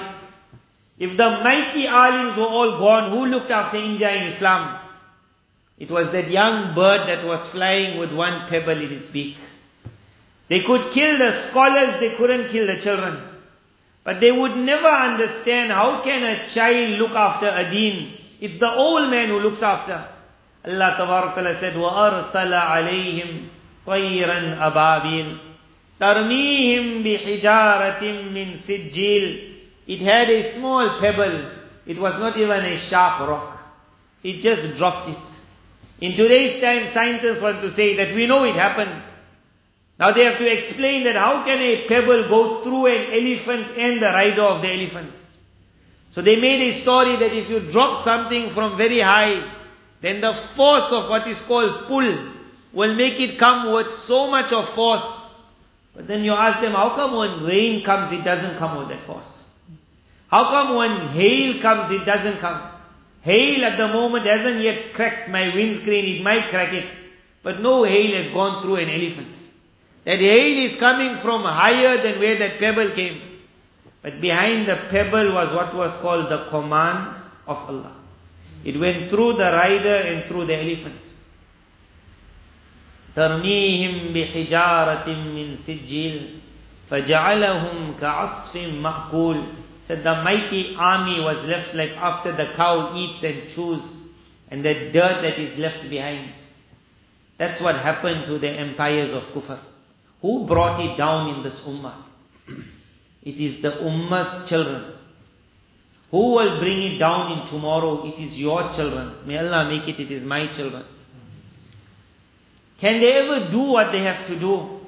[0.99, 4.77] If the mighty alims were all gone, who looked after India in Islam?
[5.77, 9.37] It was that young bird that was flying with one pebble in its beak.
[10.47, 13.21] They could kill the scholars, they couldn't kill the children.
[14.03, 18.73] But they would never understand how can a child look after a deen it's the
[18.73, 20.03] old man who looks after.
[20.65, 23.47] Allah Ta'ala said, وَأَرْسَلَ عَلَيْهِمْ
[23.85, 25.37] طَيْرًا أَبَابِيلَ
[25.99, 28.01] تَرْمِيهِمْ بِحِجَارَةٍ
[28.33, 29.53] مِّن سِجِّيلٍ
[29.87, 31.45] It had a small pebble.
[31.85, 33.57] It was not even a sharp rock.
[34.23, 35.17] It just dropped it.
[35.99, 39.01] In today's time, scientists want to say that we know it happened.
[39.99, 44.01] Now they have to explain that how can a pebble go through an elephant and
[44.01, 45.13] the rider of the elephant?
[46.13, 49.43] So they made a story that if you drop something from very high,
[50.01, 52.17] then the force of what is called pull
[52.73, 55.24] will make it come with so much of force.
[55.96, 59.00] but then you ask them, how come when rain comes, it doesn't come with that
[59.00, 59.50] force?
[60.28, 62.70] How come when hail comes, it doesn't come?
[63.22, 66.86] Hail at the moment hasn't yet cracked my windscreen, it might crack it.
[67.42, 69.34] But no hail has gone through an elephant.
[70.04, 73.22] That hail is coming from higher than where that pebble came.
[74.02, 77.92] But behind the pebble was what was called the command of Allah.
[78.64, 81.00] It went through the rider and through the elephant.
[83.15, 86.41] ترميهم بحجارة من سجيل
[86.91, 89.45] فَجَعَلَهُمْ كَعَصْفٍ مَأْكُولٍ
[89.87, 94.07] Said the mighty army was left like after the cow eats and chews
[94.49, 96.33] and the dirt that is left behind.
[97.37, 99.57] That's what happened to the empires of Kufr.
[100.21, 101.95] Who brought it down in this ummah?
[103.23, 104.83] It is the ummah's children.
[106.11, 108.05] Who will bring it down in tomorrow?
[108.05, 109.13] It is your children.
[109.25, 110.83] May Allah make it, it is my children.
[112.78, 114.80] Can they ever do what they have to do?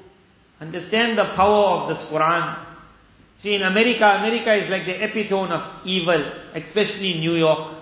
[0.60, 2.58] Understand the power of this Quran.
[3.42, 6.22] See, in America, America is like the epitome of evil,
[6.54, 7.74] especially New York.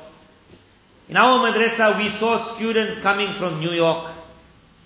[1.08, 4.12] In our madrasa, we saw students coming from New York.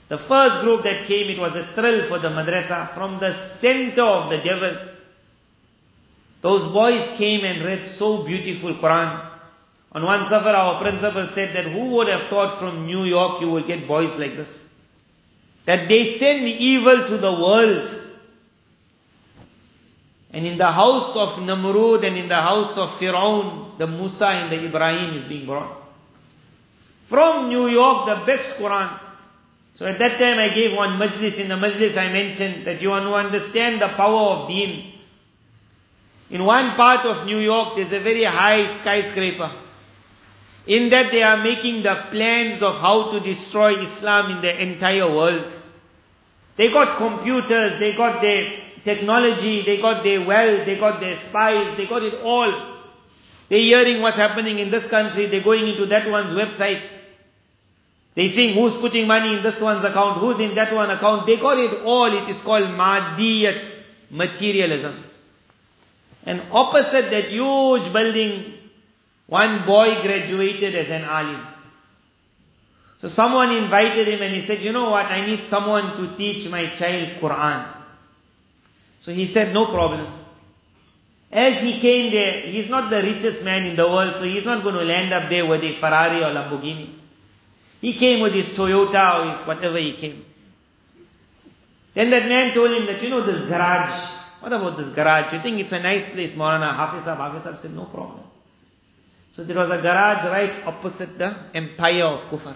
[0.09, 4.03] The first group that came, it was a thrill for the madrasa from the center
[4.03, 4.77] of the devil.
[6.41, 9.27] Those boys came and read so beautiful Quran.
[9.93, 13.51] On one safar, our principal said that who would have thought from New York you
[13.51, 14.70] would get boys like this?
[15.71, 17.89] That they send evil to the world.
[20.33, 24.51] And in the house of Namrud and in the house of Firaun, the Musa and
[24.51, 25.81] the Ibrahim is being brought.
[27.07, 28.99] From New York, the best Quran.
[29.77, 31.39] So at that time I gave one majlis.
[31.39, 34.95] In the majlis I mentioned that you want to understand the power of deen.
[36.31, 39.53] In one part of New York, there's a very high skyscraper.
[40.67, 45.11] In that they are making the plans of how to destroy Islam in the entire
[45.11, 45.53] world.
[46.57, 51.77] They got computers, they got their technology, they got their wealth, they got their spies,
[51.77, 52.53] they got it all.
[53.49, 56.83] They're hearing what's happening in this country, they're going into that one's website.
[58.15, 61.27] They're seeing who's putting money in this one's account, who's in that one account.
[61.27, 62.13] They got it all.
[62.13, 63.65] It is called Madiyat,
[64.11, 65.05] materialism.
[66.27, 68.55] And opposite that huge building,
[69.31, 71.41] one boy graduated as an alim.
[73.01, 76.49] So someone invited him and he said, you know what, I need someone to teach
[76.51, 77.73] my child Quran.
[79.03, 80.13] So he said, no problem.
[81.31, 84.65] As he came there, he's not the richest man in the world, so he's not
[84.65, 86.91] going to land up there with a Ferrari or Lamborghini.
[87.81, 90.25] He came with his Toyota or his whatever he came.
[91.95, 95.33] Then that man told him that, you know, this garage, what about this garage?
[95.33, 97.19] You think it's a nice place, Maulana Hafiz Sahib?
[97.19, 98.25] Hafiz said, no problem.
[99.41, 102.55] So there was a garage right opposite the empire of Kufr.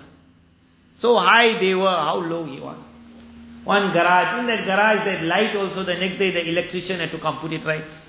[0.96, 2.78] So high they were, how low he was.
[3.64, 7.16] One garage, in that garage that light also the next day the electrician had to
[7.16, 8.06] come put it right.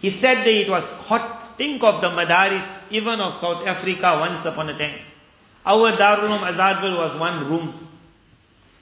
[0.00, 1.42] He said that it was hot.
[1.56, 5.00] Think of the madaris, even of South Africa once upon a time.
[5.66, 7.88] Our Darul Uloom Azaadville was one room.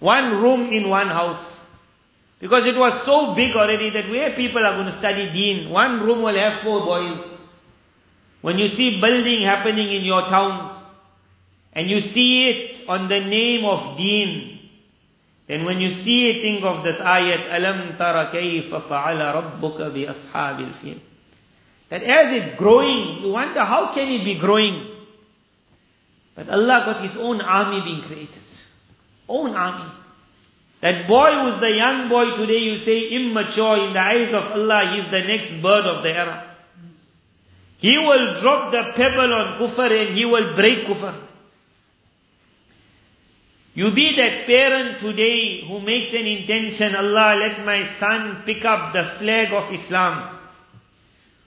[0.00, 1.66] One room in one house.
[2.40, 6.02] Because it was so big already that where people are going to study deen, one
[6.02, 7.37] room will have four boys.
[8.41, 10.69] When you see building happening in your towns,
[11.73, 14.59] and you see it on the name of deen,
[15.47, 20.57] then when you see it, think of this ayat, أَلَمْ تَرَ كَيْفَ فَعَلَ رَبُّكَ بِأَصْحَابِ
[20.59, 20.99] الْفِيلِ
[21.89, 24.87] That as it's growing, you wonder how can it be growing?
[26.35, 28.41] But Allah got His own army being created.
[29.27, 29.89] Own army.
[30.81, 34.95] That boy who's the young boy today, you say immature in the eyes of Allah,
[34.95, 36.46] he's the next bird of the era.
[37.78, 41.14] He will drop the pebble on kufr and he will break kufr.
[43.74, 48.92] You be that parent today who makes an intention, Allah let my son pick up
[48.92, 50.36] the flag of Islam.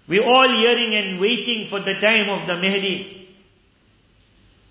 [0.08, 3.28] We're all hearing and waiting for the time of the Mahdi.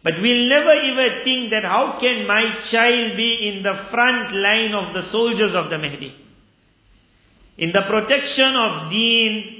[0.02, 4.72] But we'll never ever think that how can my child be in the front line
[4.72, 6.14] of the soldiers of the Mahdi?
[7.58, 9.59] In the protection of deen,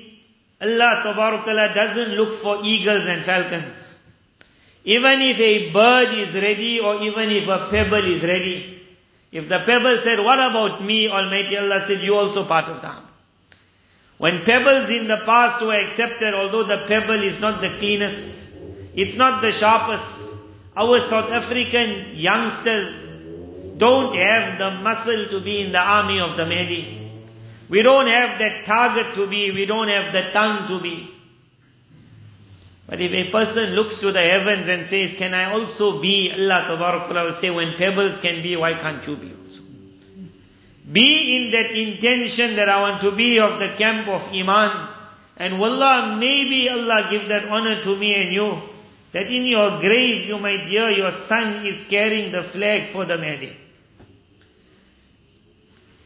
[0.63, 3.97] Allah Ta'ala doesn't look for eagles and falcons.
[4.85, 8.83] Even if a bird is ready or even if a pebble is ready,
[9.33, 12.97] if the pebble said, what about me, Almighty Allah said, you also part of them.
[14.19, 18.53] When pebbles in the past were accepted, although the pebble is not the cleanest,
[18.95, 20.35] it's not the sharpest,
[20.77, 23.11] our South African youngsters
[23.79, 27.00] don't have the muscle to be in the army of the Mahdi.
[27.71, 31.09] We don't have that target to be, we don't have the tongue to be.
[32.87, 36.77] But if a person looks to the heavens and says, can I also be, Allah
[37.07, 39.63] Ta'ala will say, when pebbles can be, why can't you be also?
[40.91, 44.89] Be in that intention that I want to be of the camp of Iman.
[45.37, 48.61] And wallah, maybe Allah give that honor to me and you
[49.13, 53.17] that in your grave you might hear your son is carrying the flag for the
[53.17, 53.57] Mahdi.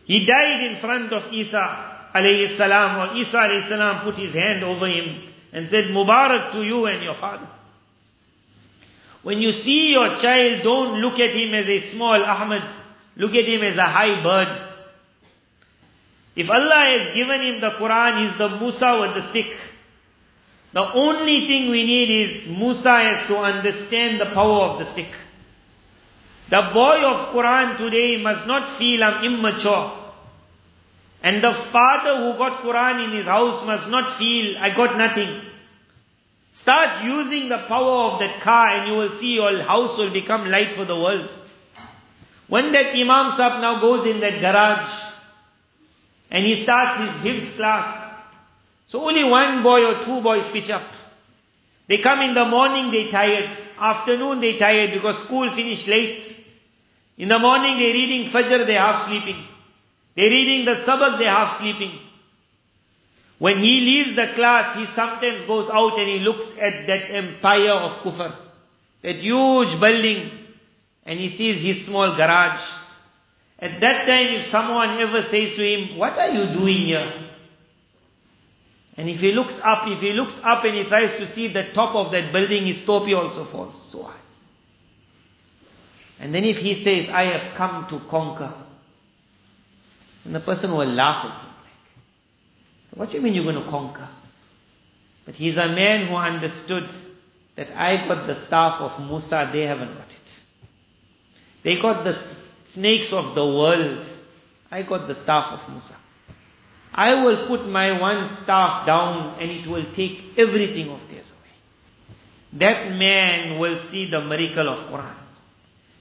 [0.04, 4.62] He died in front of Isa alayhi salam, or Isa alayhi salam put his hand
[4.62, 7.48] over him and said, Mubarak to you and your father.
[9.22, 12.62] When you see your child, don't look at him as a small Ahmad.
[13.16, 14.54] Look at him as a high bird.
[16.36, 19.56] If Allah has given him the Quran, he's the Musa with the stick.
[20.72, 25.08] The only thing we need is Musa has to understand the power of the stick.
[26.48, 29.92] The boy of Quran today must not feel I'm immature.
[31.22, 35.40] And the father who got Quran in his house must not feel I got nothing.
[36.52, 40.50] Start using the power of that car and you will see your house will become
[40.50, 41.34] light for the world.
[42.46, 45.12] When that Imam Sahib now goes in that garage
[46.30, 48.16] and he starts his hifz class,
[48.86, 50.84] so only one boy or two boys pitch up.
[51.86, 53.50] They come in the morning, they tired.
[53.78, 56.33] Afternoon, they tired because school finished late.
[57.16, 59.44] In the morning, they're reading Fajr, they're half sleeping.
[60.16, 61.98] They're reading the Sabak, they're half sleeping.
[63.38, 67.72] When he leaves the class, he sometimes goes out and he looks at that empire
[67.72, 68.34] of kufr.
[69.02, 70.30] That huge building.
[71.04, 72.62] And he sees his small garage.
[73.58, 77.12] At that time, if someone ever says to him, what are you doing here?
[78.96, 81.64] And if he looks up, if he looks up and he tries to see the
[81.64, 84.23] top of that building, his topi also falls so high.
[86.24, 88.50] And then if he says, I have come to conquer,
[90.24, 91.50] and the person will laugh at him.
[92.92, 94.08] Like, What do you mean you're going to conquer?
[95.26, 96.88] But he's a man who understood
[97.56, 100.42] that I got the staff of Musa, they haven't got it.
[101.62, 104.06] They got the snakes of the world.
[104.70, 105.94] I got the staff of Musa.
[106.94, 112.60] I will put my one staff down and it will take everything of theirs away.
[112.64, 115.23] That man will see the miracle of Quran.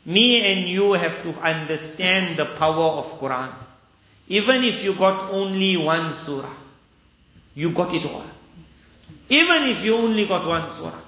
[0.06, 3.54] Me and you have to understand the power of Quran.
[4.28, 6.54] Even if you got only one surah,
[7.56, 8.26] you got it all.
[9.30, 11.00] Even if you only got one surah.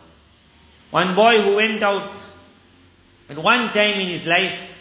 [0.92, 2.20] One boy who went out
[3.30, 4.76] at one time in his life,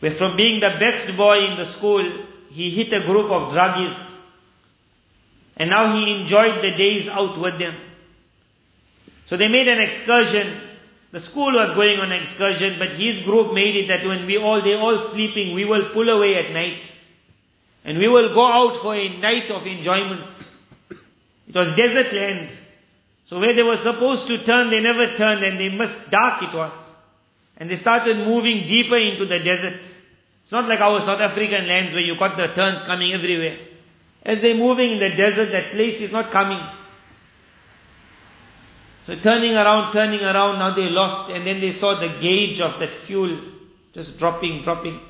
[0.00, 2.04] where from being the best boy in the school,
[2.50, 4.10] he hit a group of druggies.
[5.56, 7.74] And now he enjoyed the days out with them.
[9.26, 10.46] So they made an excursion.
[11.12, 14.38] The school was going on an excursion, but his group made it that when we
[14.38, 16.82] all, they all sleeping, we will pull away at night.
[17.84, 20.24] And we will go out for a night of enjoyment.
[21.48, 22.48] It was desert land.
[23.26, 26.54] So where they were supposed to turn, they never turned and they must, dark it
[26.54, 26.72] was.
[27.58, 29.80] And they started moving deeper into the desert.
[30.42, 33.58] It's not like our South African lands where you got the turns coming everywhere.
[34.22, 36.60] As they're moving in the desert, that place is not coming.
[39.06, 42.78] So turning around, turning around, now they lost and then they saw the gauge of
[42.78, 43.36] that fuel
[43.92, 45.00] just dropping, dropping.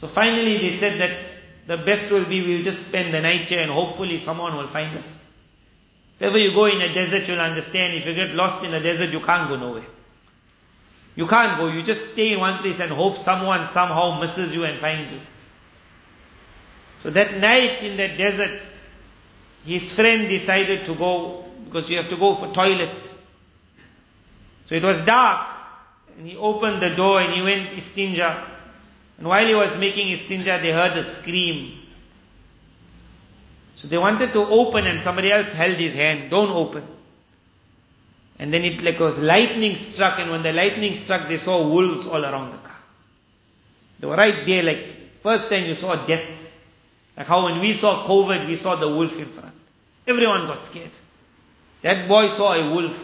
[0.00, 1.26] So finally they said that
[1.66, 4.96] the best will be we'll just spend the night here and hopefully someone will find
[4.96, 5.24] us.
[6.16, 8.82] If ever you go in a desert, you'll understand if you get lost in a
[8.82, 9.86] desert, you can't go nowhere.
[11.14, 11.68] You can't go.
[11.68, 15.20] You just stay in one place and hope someone somehow misses you and finds you.
[17.02, 18.62] So that night in that desert,
[19.64, 23.12] his friend decided to go because you have to go for toilets.
[24.66, 25.46] So it was dark
[26.16, 28.44] and he opened the door and he went istinja.
[29.18, 31.78] And while he was making istinja, they heard a scream.
[33.76, 36.30] So they wanted to open and somebody else held his hand.
[36.30, 36.84] Don't open.
[38.38, 42.06] And then it like was lightning struck and when the lightning struck they saw wolves
[42.06, 42.76] all around the car.
[43.98, 46.50] They were right there like first time you saw death.
[47.16, 49.54] Like how when we saw COVID we saw the wolf in front.
[50.06, 50.90] Everyone got scared.
[51.86, 53.00] That boy saw a wolf.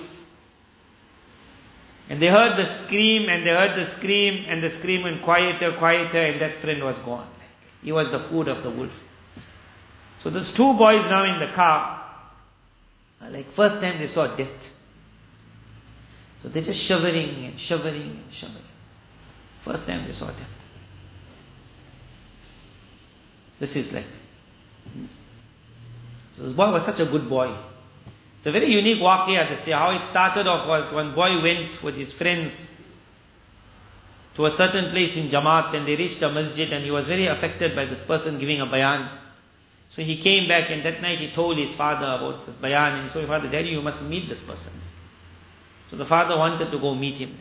[2.09, 5.70] And they heard the scream and they heard the scream and the scream went quieter,
[5.70, 7.28] quieter and that friend was gone.
[7.85, 9.05] He was the food of the wolf.
[10.18, 12.05] So there's two boys now in the car.
[13.20, 14.72] Like first time they saw death.
[16.43, 18.64] So they're just shivering and shivering and shivering.
[19.61, 20.57] First time they saw death.
[23.61, 24.07] This is like.
[26.33, 27.55] So this boy was such a good boy.
[28.43, 31.80] It's a very unique waqiyah to see how it started off was one boy went
[31.80, 32.51] with his friends
[34.34, 37.26] to a certain place in Jamaat and they reached a masjid and he was very
[37.26, 39.09] affected by this person giving a bayan.
[39.90, 43.11] So he came back and that night he told his father about this bayan and
[43.12, 44.72] told his father, Daddy, you must meet this person.
[45.93, 47.38] So the father wanted to go meet him.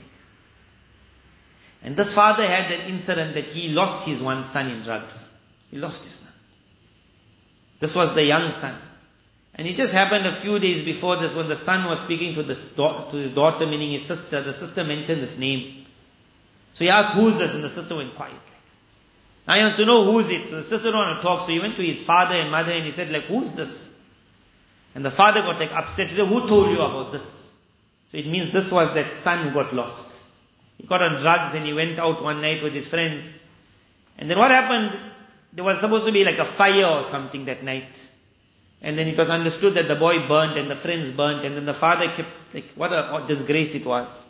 [1.81, 5.33] And this father had that incident that he lost his one son in drugs.
[5.71, 6.33] He lost his son.
[7.79, 8.75] This was the young son.
[9.55, 12.43] And it just happened a few days before this when the son was speaking to,
[12.43, 14.41] this to his daughter, meaning his sister.
[14.41, 15.85] The sister mentioned his name.
[16.73, 17.53] So he asked, who's this?
[17.53, 18.33] And the sister went quiet.
[19.47, 20.47] Now he wants to know who's it.
[20.47, 21.45] So the sister don't want to talk.
[21.45, 23.93] So he went to his father and mother and he said, like, who's this?
[24.95, 26.07] And the father got like upset.
[26.07, 27.51] He said, who told you about this?
[28.11, 30.09] So it means this was that son who got lost.
[30.77, 33.25] He got on drugs and he went out one night with his friends.
[34.17, 34.97] And then what happened?
[35.53, 38.09] there was supposed to be like a fire or something that night.
[38.81, 41.65] And then it was understood that the boy burnt and the friends burnt and then
[41.65, 44.25] the father kept, like, what a disgrace it was.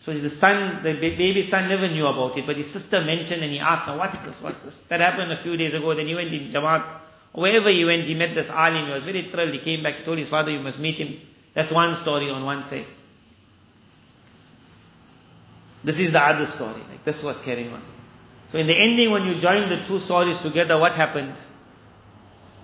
[0.00, 3.52] So the son, the baby son never knew about it, but his sister mentioned and
[3.52, 4.80] he asked, now what's this, what's this?
[4.82, 6.86] That happened a few days ago, then he went in Jamaat,
[7.32, 10.04] wherever he went, he met this alim, he was very thrilled, he came back, he
[10.04, 11.20] told his father, you must meet him.
[11.54, 12.86] That's one story on one side.
[15.82, 17.82] This is the other story, like this was carrying on.
[18.52, 21.34] So in the ending, when you join the two stories together, what happened?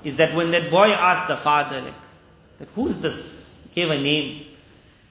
[0.04, 1.94] Is that when that boy asked the father, like,
[2.60, 3.60] like who's this?
[3.74, 4.46] Gave a name.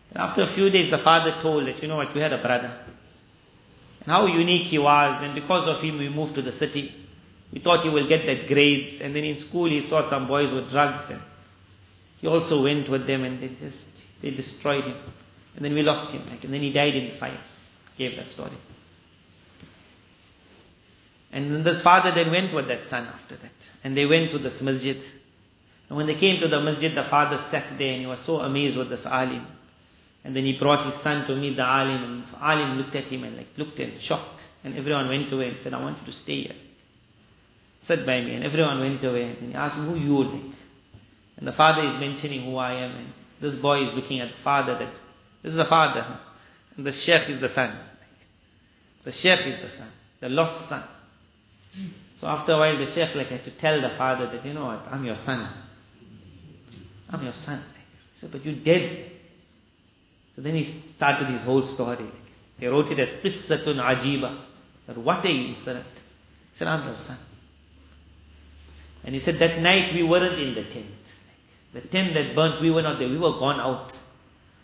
[0.09, 2.37] And after a few days, the father told that, you know what, we had a
[2.37, 2.73] brother.
[4.01, 6.93] And how unique he was, and because of him, we moved to the city.
[7.53, 10.51] We thought he will get that grades, and then in school he saw some boys
[10.51, 11.21] with drugs, and
[12.19, 14.97] he also went with them, and they just, they destroyed him.
[15.55, 17.37] And then we lost him, like, and then he died in the fire.
[17.97, 18.51] Gave that story.
[21.31, 23.71] And this father then went with that son after that.
[23.83, 25.01] And they went to this masjid.
[25.87, 28.41] And when they came to the masjid, the father sat there and he was so
[28.41, 29.45] amazed with this alim.
[30.23, 33.05] And then he brought his son to meet the alim, and the alim looked at
[33.05, 34.41] him and like looked and shocked.
[34.63, 36.55] And everyone went away and said, I want you to stay here.
[37.79, 38.35] Sit by me.
[38.35, 39.23] And everyone went away.
[39.23, 40.41] And he asked him, who you like?
[41.37, 42.91] And the father is mentioning who I am.
[42.91, 44.89] And this boy is looking at the father that,
[45.41, 46.05] this is the father.
[46.77, 47.75] And the sheikh is the son.
[49.03, 49.87] The sheikh is the son.
[50.19, 50.83] The lost son.
[52.17, 54.65] So after a while the sheikh like had to tell the father that, you know
[54.65, 55.47] what, I'm your son.
[57.09, 57.61] I'm your son.
[58.13, 59.11] He said, but you're dead.
[60.35, 62.05] So then he started his whole story.
[62.59, 64.37] He wrote it as Qissatun Ajiba.
[64.87, 65.85] That what a incident.
[66.51, 67.17] He said, I'm your son.
[69.03, 70.85] And he said, that night we weren't in the tent.
[71.73, 73.09] The tent that burnt, we were not there.
[73.09, 73.97] We were gone out.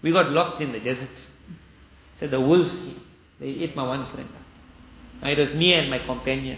[0.01, 1.09] We got lost in the desert.
[2.19, 2.77] Said, the wolves.
[3.39, 4.29] They ate my one friend.
[5.23, 6.57] It was me and my companion.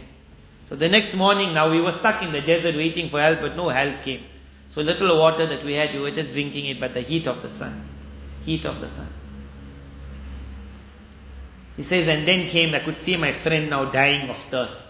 [0.70, 3.58] So the next morning now we were stuck in the desert waiting for help, but
[3.58, 4.24] no help came.
[4.70, 7.42] So little water that we had, we were just drinking it by the heat of
[7.42, 7.90] the sun
[8.50, 9.08] heat of the sun.
[11.78, 14.88] He says, and then came, I could see my friend now dying of thirst.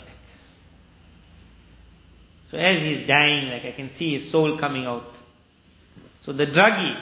[2.48, 5.18] So as he's dying, like I can see his soul coming out.
[6.22, 6.98] So the druggie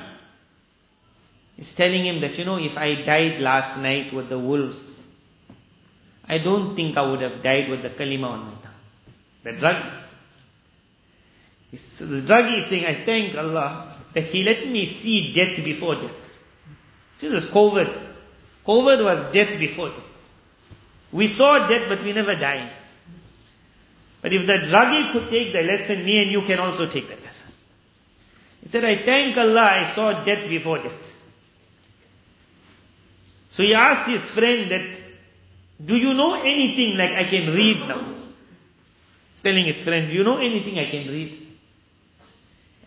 [1.57, 5.01] is telling him that, you know, if I died last night with the wolves,
[6.28, 8.66] I don't think I would have died with the kalima on my tongue.
[9.47, 9.93] The druggie.
[11.77, 15.95] So the druggie is saying, I thank Allah that He let me see death before
[15.95, 16.35] death.
[17.19, 17.89] See, This COVID.
[18.65, 20.03] COVID was death before death.
[21.13, 22.69] We saw death, but we never died.
[24.21, 27.15] But if the druggie could take the lesson, me and you can also take the
[27.23, 27.49] lesson.
[28.61, 31.15] He said, I thank Allah I saw death before death.
[33.51, 34.97] So he asked his friend that,
[35.85, 38.16] do you know anything like I can read now?
[39.43, 41.47] Telling his friend, you know anything I can read?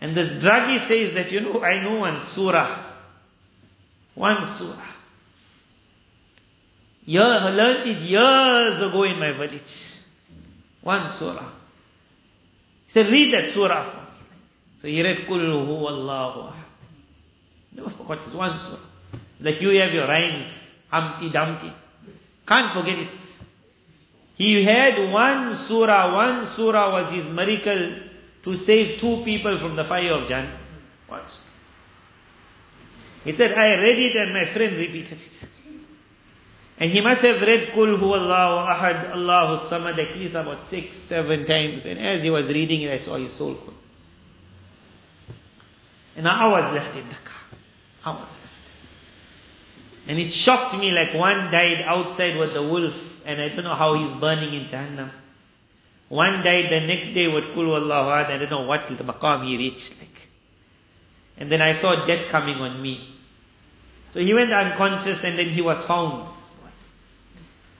[0.01, 2.91] And this druggie says that, you know, I know one surah
[4.15, 4.87] one surah.
[7.05, 9.97] Yeah, I learned it years ago in my village.
[10.81, 11.49] One surah.
[12.85, 14.03] He said, read that surah for me.
[14.81, 16.53] So he read Kul Hu Allahu
[17.73, 18.77] Never forgot this one surah.
[19.39, 21.71] Like you have your rhymes, Humpty Dumpty.
[22.45, 23.09] Can't forget it.
[24.35, 27.93] He had one surah, one surah was his miracle
[28.43, 30.57] to save two people from the fire of Jannah.
[31.07, 31.25] Surah.
[33.23, 35.47] He said, I read it and my friend repeated it.
[36.79, 40.97] And he must have read Kul Hu Allahu Ahad Allahu Samad at least about six,
[40.97, 41.85] seven times.
[41.85, 43.73] And as he was reading it, I saw his soul go.
[46.15, 47.59] And I was left in car.
[48.03, 48.47] I was left.
[50.07, 53.75] And it shocked me like one died outside with the wolf, and I don't know
[53.75, 55.09] how he's burning in Jahannam.
[56.09, 59.45] One died the next day with Kul Allahu Ahad, I don't know what the maqam
[59.45, 60.27] he reached like.
[61.37, 62.99] And then I saw death coming on me.
[64.13, 66.27] So he went unconscious and then he was found.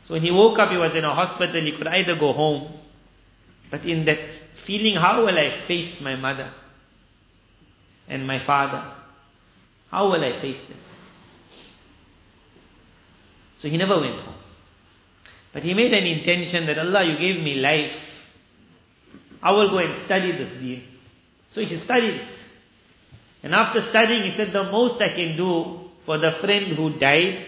[0.06, 1.62] So when he woke up, he was in a hospital.
[1.62, 2.72] He could either go home,
[3.70, 4.20] but in that
[4.56, 6.50] feeling, how will I face my mother
[8.08, 8.84] and my father?
[9.90, 10.78] How will I face them?
[13.58, 14.36] So he never went home.
[15.54, 18.34] But he made an intention that Allah, you gave me life.
[19.44, 20.84] I will go and study this deen.
[21.52, 22.28] So he studied it.
[23.44, 27.44] And after studying, he said, the most I can do for the friend who died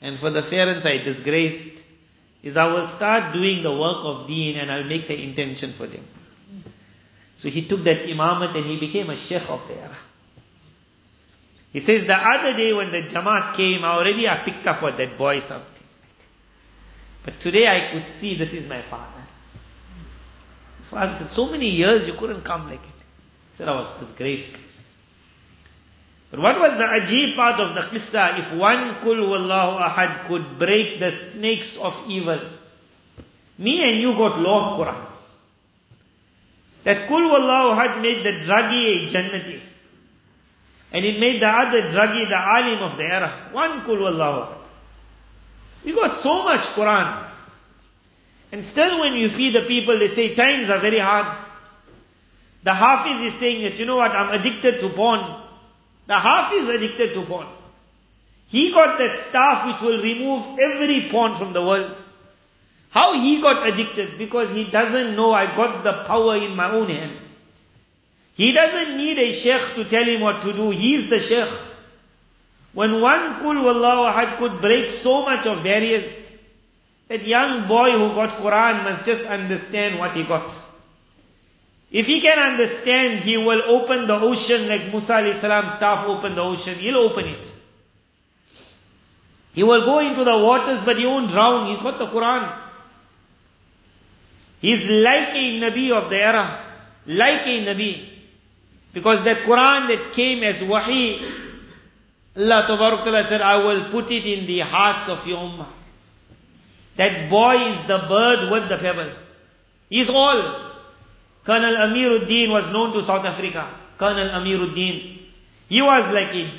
[0.00, 1.86] and for the parents I disgraced
[2.42, 5.86] is I will start doing the work of deen and I'll make the intention for
[5.86, 6.04] them.
[7.38, 9.96] So he took that imamat and he became a sheikh of the era.
[11.72, 15.18] He says, the other day when the Jamaat came, already I picked up what that
[15.18, 15.75] boy something.
[17.26, 19.22] But today I could see this is my father.
[20.84, 22.98] Father said, so many years you couldn't come like it.
[23.52, 24.56] He said, I was disgraced.
[26.30, 28.38] But what was the ajib part of the qissa?
[28.38, 32.38] If one kul wallahu ahad could break the snakes of evil,
[33.58, 35.06] me and you got law of Quran.
[36.84, 39.60] That kul wallahu ahad made the druggie a jannati.
[40.92, 43.48] And it made the other druggie the alim of the era.
[43.50, 44.55] One kul wallahu ahad.
[45.86, 47.24] We got so much Quran.
[48.50, 51.32] And still when you feed the people, they say times are very hard.
[52.64, 55.20] The Hafiz is saying that, you know what, I'm addicted to porn.
[56.08, 57.46] The Hafiz is addicted to porn.
[58.48, 61.96] He got that staff which will remove every porn from the world.
[62.90, 64.18] How he got addicted?
[64.18, 67.18] Because he doesn't know I got the power in my own hand.
[68.34, 70.70] He doesn't need a sheikh to tell him what to do.
[70.70, 71.48] He's the sheikh.
[72.76, 76.36] When one kul wallahu ahad could break so much of barriers,
[77.08, 80.52] that young boy who got Quran must just understand what he got.
[81.90, 86.42] If he can understand, he will open the ocean like Musa salam staff opened the
[86.42, 86.74] ocean.
[86.74, 87.54] He'll open it.
[89.54, 91.70] He will go into the waters, but he won't drown.
[91.70, 92.52] He's got the Quran.
[94.60, 96.58] He's like a Nabi of the era.
[97.06, 98.06] Like a Nabi.
[98.92, 101.45] Because that Quran that came as wahi,
[102.36, 105.68] Allah Ta'ala said, I will put it in the hearts of your ummah.
[106.96, 109.10] That boy is the bird with the pebble.
[109.88, 110.72] He's all.
[111.44, 113.70] Colonel Amiruddin was known to South Africa.
[113.96, 115.18] Colonel Amiruddin.
[115.68, 116.50] He was like a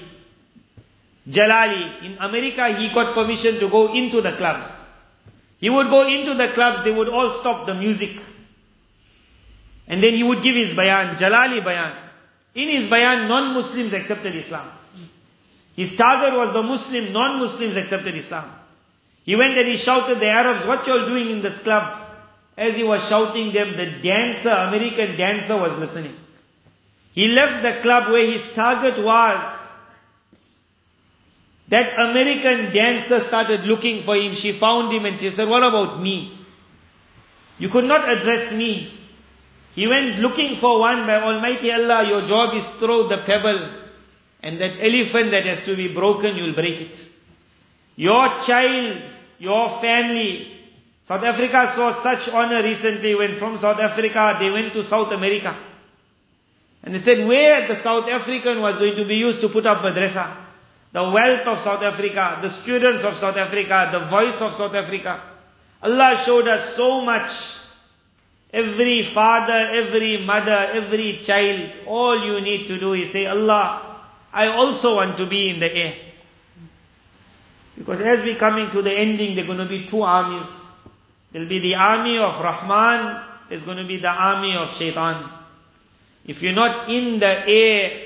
[1.29, 2.03] Jalali.
[2.03, 4.71] In America, he got permission to go into the clubs.
[5.59, 8.19] He would go into the clubs, they would all stop the music.
[9.87, 11.93] And then he would give his bayan, Jalali bayan.
[12.55, 14.67] In his bayan, non-Muslims accepted Islam.
[15.77, 18.51] His target was the Muslim, non-Muslims accepted Islam.
[19.23, 22.01] He went and he shouted the Arabs, what you all doing in this club?
[22.57, 26.15] As he was shouting them, the dancer, American dancer was listening.
[27.13, 29.59] He left the club where his target was.
[31.67, 34.33] That American dancer started looking for him.
[34.33, 36.39] She found him and she said, what about me?
[37.59, 38.91] You could not address me.
[39.75, 42.07] He went looking for one by Almighty Allah.
[42.07, 43.86] Your job is throw the pebble.
[44.41, 47.09] And that elephant that has to be broken, you'll break it.
[47.95, 49.01] Your child,
[49.39, 50.57] your family,
[51.07, 55.57] South Africa saw such honor recently when from South Africa they went to South America.
[56.83, 59.79] And they said where the South African was going to be used to put up
[59.79, 60.35] madrasa.
[60.91, 65.21] The wealth of South Africa, the students of South Africa, the voice of South Africa.
[65.81, 67.55] Allah showed us so much.
[68.51, 73.86] Every father, every mother, every child, all you need to do is say, Allah,
[74.37, 75.95] I also want to be in the air.
[77.75, 80.45] Because as we're coming to the ending, there are going to be two armies.
[81.31, 85.27] There'll be the army of Rahman, there's going to be the army of Shaitan.
[86.27, 87.99] If you're not in the air,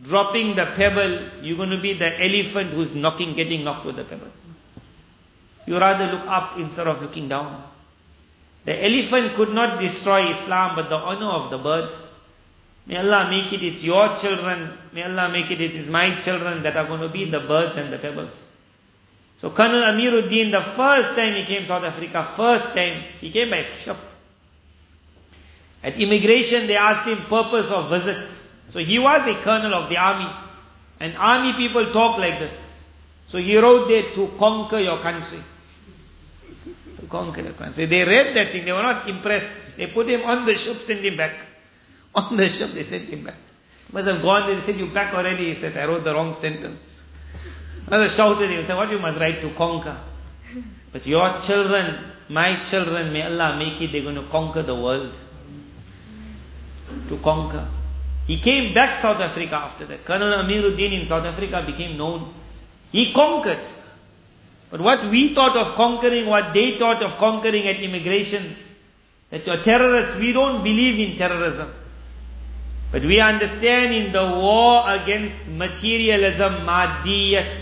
[0.00, 4.04] dropping the pebble, you're going to be the elephant who's knocking, getting knocked with the
[4.04, 4.30] pebble.
[5.66, 7.64] You rather look up instead of looking down.
[8.64, 11.92] The elephant could not destroy Islam, but the honor of the bird.
[12.86, 14.76] May Allah make it, it's your children.
[14.92, 17.76] May Allah make it, it is my children that are going to be the birds
[17.76, 18.46] and the pebbles.
[19.38, 23.64] So Colonel Amiruddin, the first time he came South Africa, first time, he came by
[23.80, 23.96] ship.
[25.82, 28.28] At immigration, they asked him purpose of visit.
[28.70, 30.30] So he was a colonel of the army.
[31.00, 32.86] And army people talk like this.
[33.26, 35.42] So he wrote there to conquer your country.
[37.00, 37.86] To conquer your country.
[37.86, 39.76] They read that thing, they were not impressed.
[39.76, 41.34] They put him on the ship, sent him back.
[42.14, 43.36] On the ship, they sent him back.
[43.86, 45.52] He must have gone they said, you back already?
[45.52, 47.00] He said, I wrote the wrong sentence.
[47.88, 49.98] Mother shouted him, said, what you must write to conquer?
[50.92, 55.12] But your children, my children, may Allah make it, they're going to conquer the world.
[57.08, 57.68] To conquer.
[58.26, 60.04] He came back South Africa after that.
[60.04, 62.32] Colonel Amiruddin in South Africa became known.
[62.92, 63.66] He conquered.
[64.70, 68.70] But what we thought of conquering, what they thought of conquering at immigrations,
[69.30, 71.72] that you're terrorists, we don't believe in terrorism.
[72.94, 77.58] But we understand in the war against materialism, madiyat,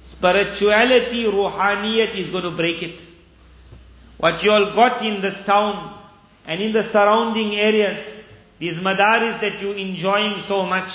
[0.00, 3.00] spirituality, ruhaniyat is going to break it.
[4.18, 5.98] What you all got in this town
[6.46, 8.22] and in the surrounding areas,
[8.60, 10.92] these madaris that you enjoying so much,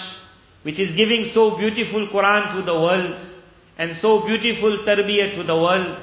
[0.64, 3.18] which is giving so beautiful Quran to the world
[3.78, 5.98] and so beautiful tarbiyah to the world.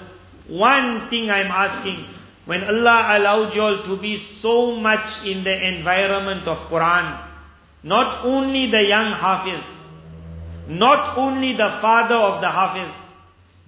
[0.46, 2.04] One thing I'm asking,
[2.46, 7.18] when Allah allowed you all to be so much in the environment of Quran,
[7.82, 9.64] not only the young Hafiz,
[10.68, 12.92] not only the father of the Hafiz,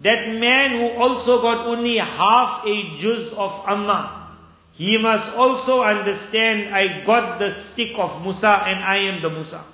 [0.01, 4.29] that man who also got only half a juz of Amma,
[4.73, 9.65] he must also understand I got the stick of Musa and I am the Musa.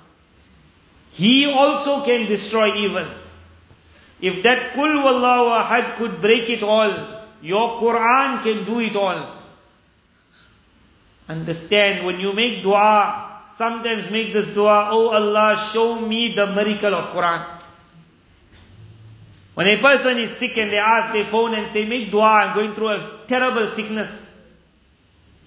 [1.11, 3.05] He also can destroy evil.
[4.21, 9.35] If that Kul Wallahu Ahad could break it all, your Quran can do it all.
[11.27, 16.95] Understand, when you make dua, sometimes make this dua, Oh Allah, show me the miracle
[16.95, 17.45] of Quran.
[19.55, 22.55] When a person is sick and they ask, they phone and say, make dua, I'm
[22.55, 24.33] going through a terrible sickness.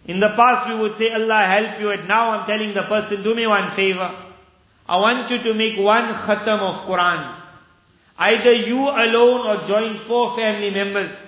[0.05, 3.23] In the past we would say, Allah help you, and now I'm telling the person,
[3.23, 4.15] do me one favor.
[4.87, 7.35] I want you to make one khatam of Quran.
[8.19, 11.26] Either you alone or join four family members.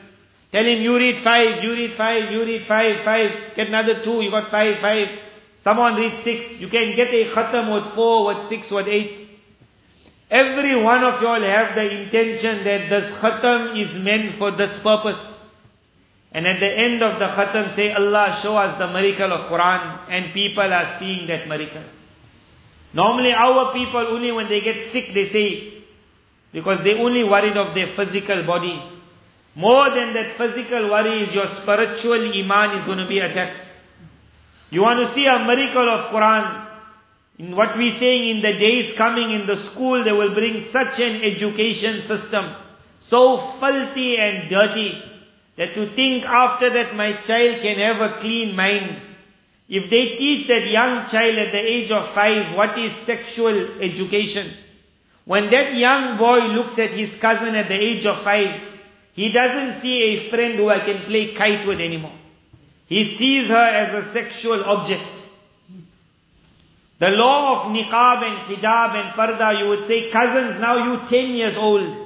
[0.50, 4.22] Tell him, you read five, you read five, you read five, five, get another two,
[4.22, 5.10] you got five, five.
[5.58, 6.58] Someone reads six.
[6.58, 9.28] You can get a khatam with four, with six, with eight.
[10.30, 14.78] Every one of you all have the intention that this khatam is meant for this
[14.78, 15.46] purpose.
[16.32, 19.98] And at the end of the khatam say, Allah show us the miracle of Quran
[20.08, 21.82] and people are seeing that miracle.
[22.92, 25.74] Normally our people only when they get sick they say,
[26.52, 28.82] because they only worried of their physical body.
[29.58, 33.74] More than that physical worry is your spiritual iman is going to be attacked.
[34.70, 36.66] You want to see a miracle of Quran.
[37.38, 41.00] In what we're saying in the days coming in the school, they will bring such
[41.00, 42.54] an education system.
[43.00, 45.02] So filthy and dirty
[45.56, 48.96] that to think after that my child can have a clean mind.
[49.68, 54.52] If they teach that young child at the age of five what is sexual education,
[55.24, 58.67] when that young boy looks at his cousin at the age of five,
[59.18, 62.12] he doesn't see a friend who I can play kite with anymore.
[62.86, 65.12] He sees her as a sexual object.
[67.00, 71.34] The law of niqab and hijab and parda, you would say, cousins, now you 10
[71.34, 71.96] years old.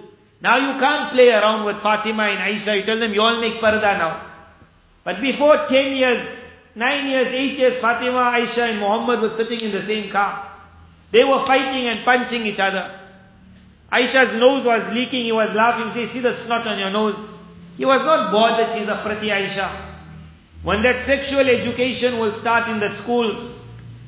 [0.41, 2.79] Now you can't play around with Fatima and Aisha.
[2.79, 4.25] You tell them, you all make parda now.
[5.05, 6.27] But before 10 years,
[6.75, 10.51] 9 years, 8 years, Fatima, Aisha and Muhammad were sitting in the same car.
[11.11, 13.01] They were fighting and punching each other.
[13.93, 17.43] Aisha's nose was leaking, he was laughing, say, see the snot on your nose.
[17.76, 19.70] He was not bothered she's a pretty Aisha.
[20.62, 23.61] When that sexual education will start in the schools,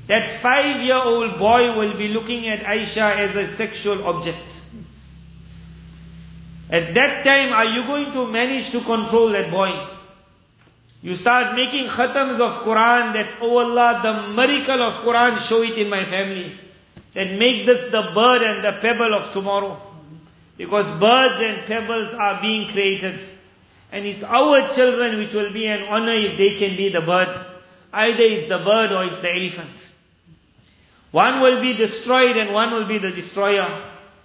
[0.06, 4.62] that five-year-old boy will be looking at Aisha as a sexual object.
[6.70, 9.78] At that time, are you going to manage to control that boy?
[11.02, 15.76] You start making khatams of Quran that, oh Allah, the miracle of Quran, show it
[15.76, 16.58] in my family
[17.14, 19.80] then make this the bird and the pebble of tomorrow.
[20.56, 23.20] Because birds and pebbles are being created.
[23.90, 27.38] And it's our children which will be an honor if they can be the birds.
[27.92, 29.92] Either it's the bird or it's the elephant.
[31.12, 33.68] One will be destroyed and one will be the destroyer.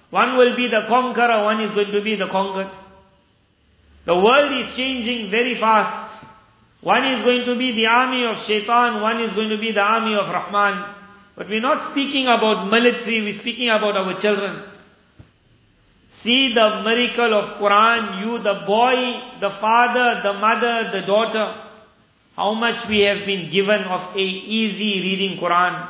[0.10, 2.70] One will be the conqueror, one is going to be the conquered.
[4.06, 6.26] The world is changing very fast.
[6.82, 9.82] One is going to be the army of shaitan, one is going to be the
[9.82, 10.96] army of Rahman.
[11.40, 14.62] But we're not speaking about military, we're speaking about our children.
[16.10, 21.56] See the miracle of Quran, you, the boy, the father, the mother, the daughter,
[22.36, 25.88] how much we have been given of a easy reading Quran.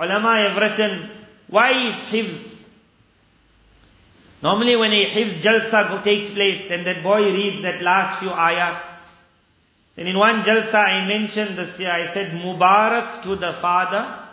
[0.00, 1.10] Ulama have written,
[1.48, 2.66] why is hifz?
[4.42, 8.80] Normally when a hifz jalsa takes place, then that boy reads that last few ayat.
[9.96, 14.27] Then in one jalsa I mentioned this year, I said, Mubarak to the father,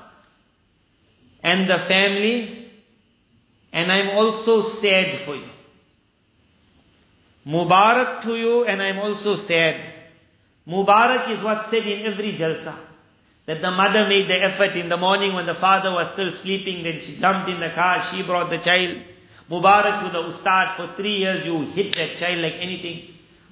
[1.46, 2.68] and the family,
[3.72, 5.50] and I'm also sad for you.
[7.46, 9.80] Mubarak to you, and I'm also sad.
[10.68, 12.74] Mubarak is what's said in every jalsa.
[13.46, 16.82] That the mother made the effort in the morning when the father was still sleeping,
[16.82, 18.98] then she jumped in the car, she brought the child.
[19.48, 23.04] Mubarak to the ustad, for three years you hit that child like anything.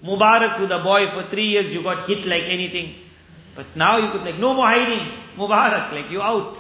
[0.04, 2.96] Mubarak to the boy, for three years you got hit like anything.
[3.56, 5.08] But now you could like, no more hiding.
[5.38, 6.58] Mubarak, like you out.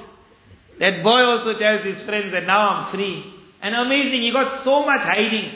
[0.79, 3.23] That boy also tells his friends that now I'm free.
[3.61, 5.51] And amazing, he got so much hiding.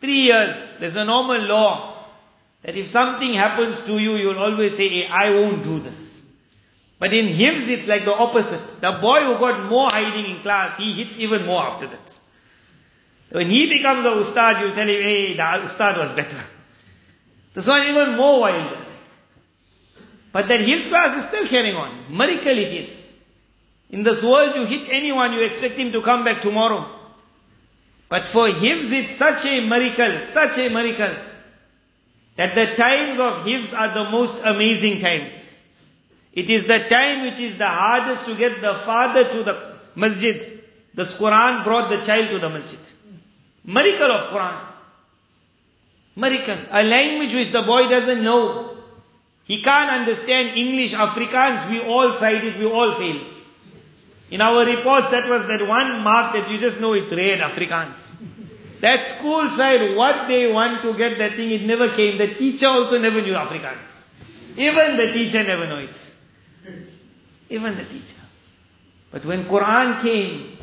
[0.00, 0.76] Three years.
[0.78, 2.06] There's a normal law
[2.62, 6.24] that if something happens to you, you'll always say, hey, I won't do this.
[6.98, 8.80] But in hifz, it's like the opposite.
[8.80, 12.18] The boy who got more hiding in class, he hits even more after that.
[13.30, 16.40] When he becomes the ustad, you tell him, hey, the ustad was better.
[17.54, 18.78] This one even more wilder.
[20.32, 22.16] But that hifz class is still carrying on.
[22.16, 23.03] Miracle it is.
[23.94, 26.84] In this world, you hit anyone, you expect him to come back tomorrow.
[28.08, 31.14] But for him, it's such a miracle, such a miracle,
[32.34, 35.56] that the times of hifz are the most amazing times.
[36.32, 40.60] It is the time which is the hardest to get the father to the masjid.
[40.94, 42.80] The Quran brought the child to the masjid.
[43.64, 44.60] Miracle of Quran.
[46.16, 46.58] Miracle.
[46.72, 48.76] A language which the boy doesn't know.
[49.44, 53.33] He can't understand English, Afrikaans, we all tried it, we all failed.
[54.34, 58.16] In our reports, that was that one mark that you just know it's red, Afrikaans.
[58.80, 62.18] That school tried what they want to get that thing, it never came.
[62.18, 63.86] The teacher also never knew Afrikaans.
[64.56, 66.12] Even the teacher never knew it.
[67.48, 68.22] Even the teacher.
[69.12, 70.58] But when Quran came,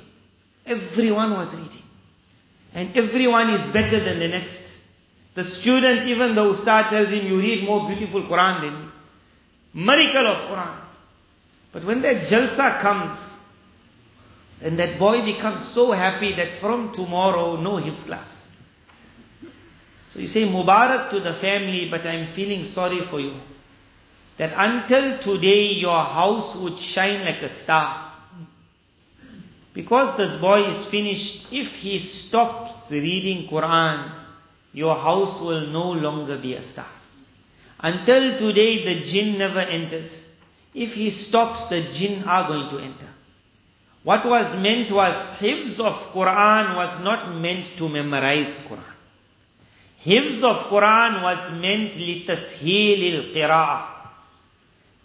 [0.66, 1.84] everyone was reading.
[2.74, 4.82] And everyone is better than the next.
[5.36, 8.88] The student, even the ustad tells him, you read more beautiful Quran than me.
[9.74, 10.76] Miracle of Quran.
[11.72, 13.32] But when that jalsa comes,
[14.62, 18.52] and that boy becomes so happy that from tomorrow, no hifz class.
[20.14, 23.34] So you say, Mubarak to the family, but I'm feeling sorry for you.
[24.38, 28.12] That until today, your house would shine like a star.
[29.74, 34.12] Because this boy is finished, if he stops reading Quran,
[34.74, 36.88] your house will no longer be a star.
[37.80, 40.24] Until today, the jinn never enters.
[40.74, 43.11] If he stops, the jinn are going to enter.
[44.04, 48.84] What was meant was, hifz of Quran was not meant to memorize Quran.
[50.04, 53.86] Hifz of Quran was meant litasheel al-qira'ah.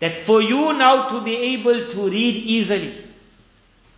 [0.01, 2.95] That for you now to be able to read easily.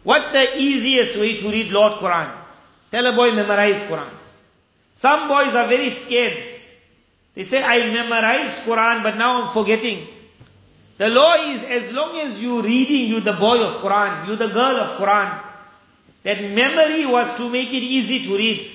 [0.03, 2.35] What the easiest way to read Lord Quran?
[2.91, 4.11] Tell a boy memorize Quran.
[4.97, 6.43] Some boys are very scared.
[7.35, 10.09] They say, I memorized Quran, but now I'm forgetting.
[10.99, 14.49] The law is, as long as you're reading, you're the boy of Quran, you're the
[14.49, 15.41] girl of Quran.
[16.25, 18.67] That memory was to make it easy to read.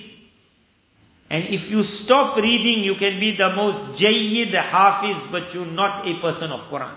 [1.30, 6.08] And if you stop reading, you can be the most jayyid hafiz, but you're not
[6.08, 6.96] a person of Quran.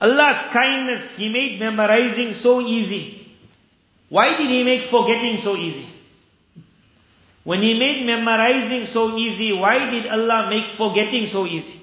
[0.00, 3.36] Allah's kindness, He made memorizing so easy.
[4.08, 5.86] Why did He make forgetting so easy?
[7.44, 11.81] When He made memorizing so easy, why did Allah make forgetting so easy?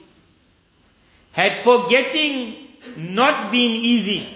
[1.40, 2.68] Had forgetting
[2.98, 4.28] not been easy,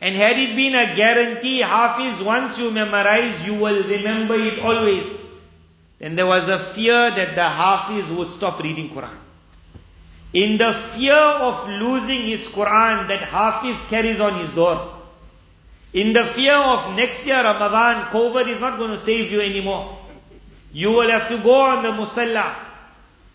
[0.00, 5.24] and had it been a guarantee, Hafiz, once you memorize, you will remember it always,
[6.00, 9.16] then there was a fear that the Hafiz would stop reading Quran.
[10.32, 14.94] In the fear of losing his Quran, that Hafiz carries on his door.
[15.92, 19.96] In the fear of next year Ramadan, COVID is not going to save you anymore.
[20.72, 22.65] You will have to go on the musalla.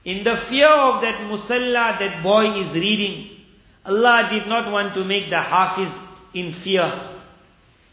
[0.03, 3.29] In the fear of that musalla that boy is reading,
[3.85, 5.89] Allah did not want to make the Hafiz
[6.33, 7.09] in fear.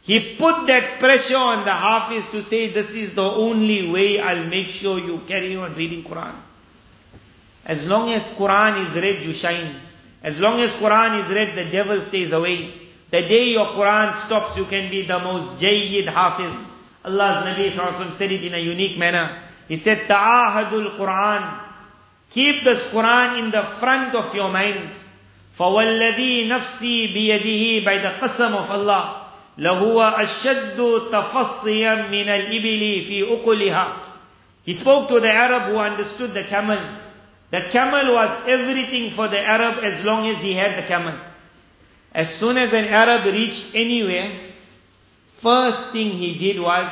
[0.02, 4.46] He put that pressure on the Hafiz to say, this is the only way I'll
[4.46, 6.34] make sure you carry on reading Quran.
[7.66, 9.76] As long as Quran is read, you shine.
[10.22, 12.72] As long as Quran is read, the devil stays away.
[13.10, 16.56] The day your Quran stops, you can be the most jayyid Hafiz.
[17.04, 19.42] Allah's Nabi said it in a unique manner.
[19.68, 21.67] He said, Ta'ahadul Quran.
[22.31, 24.89] Keep this Quran in the front of your mind.
[25.57, 29.27] فَوَالَّذِي نَفْسِي بِيَدِهِ By the qasam of Allah.
[29.57, 33.93] لَهُوَ أَشَدُّ تَفَصِّيًا مِنَ الْإِبِلِ فِي أُقُلِهَا
[34.63, 36.79] He spoke to the Arab who understood the camel.
[37.51, 41.13] The camel was everything for the Arab as long as he had the camel.
[42.11, 44.31] As soon as an Arab reached anywhere,
[45.37, 46.91] first thing he did was,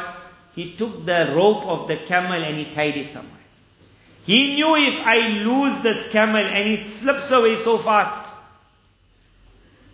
[0.55, 3.34] he took the rope of the camel and he tied it somewhere.
[4.26, 8.34] He knew if I lose this camel and it slips away so fast.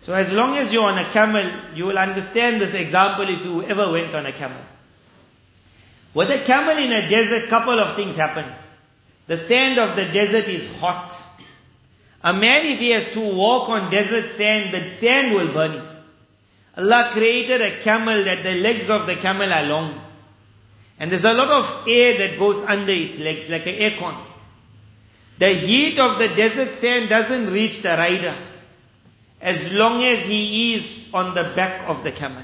[0.01, 3.63] So as long as you're on a camel, you will understand this example if you
[3.63, 4.61] ever went on a camel.
[6.15, 8.51] With a camel in a desert, couple of things happen.
[9.27, 11.15] The sand of the desert is hot.
[12.23, 15.87] A man, if he has to walk on desert sand, the sand will burn him.
[16.75, 20.02] Allah created a camel that the legs of the camel are long.
[20.99, 24.17] And there's a lot of air that goes under its legs, like an aircon.
[25.39, 28.35] The heat of the desert sand doesn't reach the rider
[29.41, 32.43] as long as he is on the back of the camel.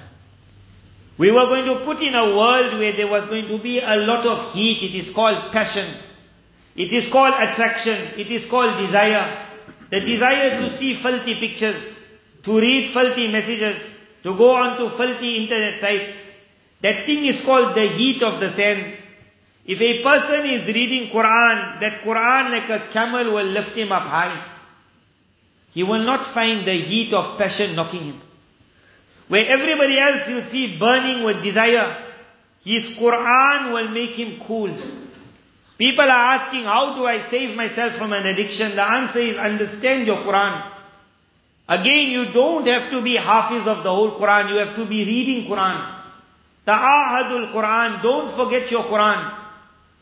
[1.18, 3.96] We were going to put in a world where there was going to be a
[3.98, 4.84] lot of heat.
[4.84, 5.86] It is called passion.
[6.76, 7.98] It is called attraction.
[8.18, 9.48] It is called desire.
[9.90, 12.08] The desire to see filthy pictures,
[12.44, 13.82] to read filthy messages,
[14.24, 16.19] to go on to filthy internet sites.
[16.82, 18.96] That thing is called the heat of the sand.
[19.66, 24.04] If a person is reading Quran, that Quran like a camel will lift him up
[24.04, 24.44] high.
[25.72, 28.22] He will not find the heat of passion knocking him.
[29.28, 31.96] Where everybody else will see burning with desire,
[32.64, 34.76] his Quran will make him cool.
[35.78, 38.76] People are asking, how do I save myself from an addiction?
[38.76, 40.64] The answer is understand your Quran.
[41.68, 44.50] Again, you don't have to be hafiz of the whole Quran.
[44.50, 45.99] You have to be reading Quran.
[46.70, 48.04] Ta'ahadul Quran.
[48.04, 49.34] Don't forget your Quran.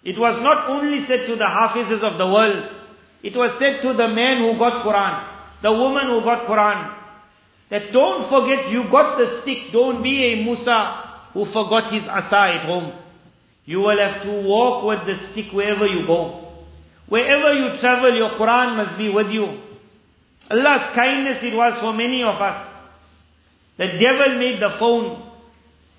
[0.04, 2.68] It was not only said to the hafizes of the world.
[3.24, 5.24] It was said to the man who got Quran,
[5.62, 6.92] the woman who got Quran,
[7.70, 12.60] that don't forget you got the stick, don't be a Musa who forgot his asa
[12.60, 12.92] at home.
[13.66, 16.52] You will have to walk with the stick wherever you go.
[17.08, 19.62] Wherever you travel, your Quran must be with you.
[20.52, 22.76] Allah's kindness it was for many of us.
[23.78, 25.27] The devil made the phone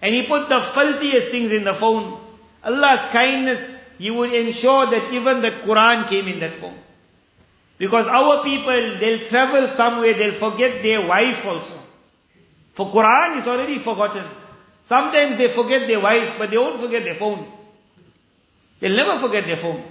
[0.01, 2.21] and he put the filthiest things in the phone.
[2.63, 6.79] Allah's kindness, He would ensure that even that Quran came in that phone.
[7.79, 11.79] Because our people, they'll travel somewhere, they'll forget their wife also.
[12.75, 14.25] For Quran is already forgotten.
[14.85, 17.47] Sometimes they forget their wife, but they won't forget their phone.
[18.79, 19.83] They'll never forget their phone.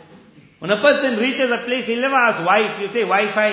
[0.60, 3.52] When a person reaches a place, he'll never ask wife, he'll say Wi-Fi.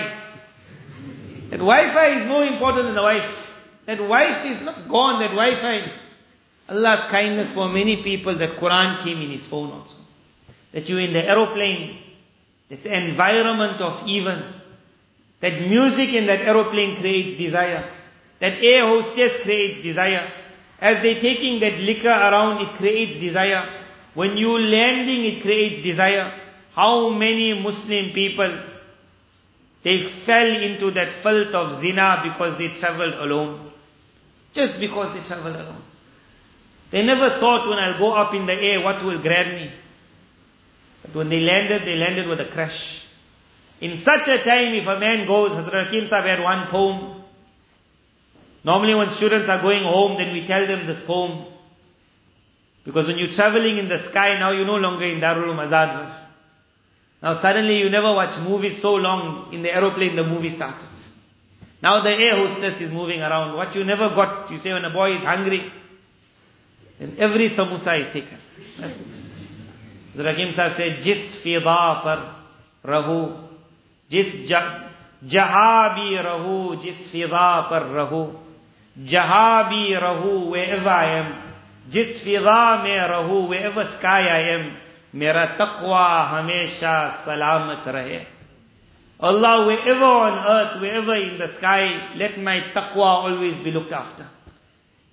[1.51, 3.61] That Wi-Fi is more important than the wife.
[3.87, 5.83] That wife is not gone, that Wi-Fi.
[6.69, 9.99] Allah's kindness for many people that Quran came in his phone also.
[10.73, 11.99] That you in the aeroplane,
[12.69, 14.43] that environment of even,
[15.41, 17.85] that music in that aeroplane creates desire.
[18.41, 20.27] That air hostess creates desire.
[20.81, 23.69] As they're taking that liquor around, it creates desire.
[24.15, 26.33] When you landing, it creates desire.
[26.73, 28.59] How many Muslim people,
[29.83, 33.71] they fell into that filth of zina because they traveled alone.
[34.53, 35.84] Just because they traveled alone.
[36.95, 39.69] They never thought when I'll go up in the air, what will grab me.
[41.03, 43.05] But when they landed, they landed with a crash.
[43.81, 47.25] In such a time, if a man goes, Hazrat Hakim Sahib had one poem.
[48.63, 51.47] Normally when students are going home, then we tell them this poem.
[52.85, 56.15] Because when you're traveling in the sky, now you're no longer in Darul Mazad.
[57.21, 61.09] Now suddenly you never watch movies so long, in the aeroplane the movie starts.
[61.83, 63.57] Now the air hostess is moving around.
[63.57, 65.73] What you never got, you say when a boy is hungry,
[66.99, 68.39] then every samosa is taken.
[70.15, 72.37] The Hakim Sahib said, Jis fida par
[72.85, 73.33] rahu,
[74.09, 78.39] jis jaha bhi rahu, jis fida par rahu,
[79.03, 81.43] jaha bhi rahu, wherever I am,
[81.91, 84.77] jis fida mein rahu, wherever sky I am,
[85.13, 88.27] mera taqwa hamesha salamat rahe.
[89.19, 94.29] Allah, wherever on earth, wherever in the sky, let my taqwa always be looked after.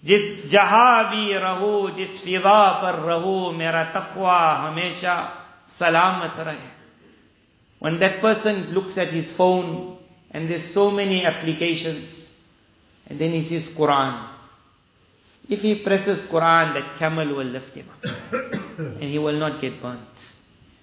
[0.05, 5.17] जिस जहां भी रहो जिस फिजा पर रहो मेरा तकवा हमेशा
[5.79, 6.75] सलामत रहे
[7.79, 9.99] when that person looks at his phone
[10.31, 12.15] and there's so many applications
[13.09, 14.15] and then he sees Quran
[15.49, 18.07] if he presses Quran that camel will lift him up
[18.79, 20.25] and he will not get burnt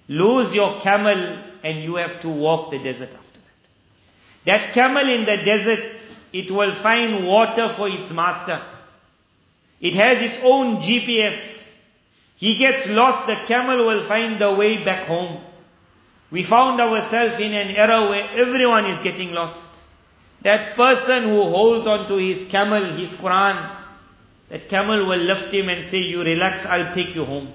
[0.08, 1.24] lose your camel
[1.62, 6.50] and you have to walk the desert after that that camel in the desert it
[6.50, 8.60] will find water for its master
[9.81, 11.75] it has its own GPS.
[12.35, 15.41] He gets lost, the camel will find the way back home.
[16.31, 19.67] We found ourselves in an era where everyone is getting lost.
[20.41, 23.77] That person who holds on to his camel, his Quran,
[24.49, 27.51] that camel will lift him and say, you relax, I'll take you home.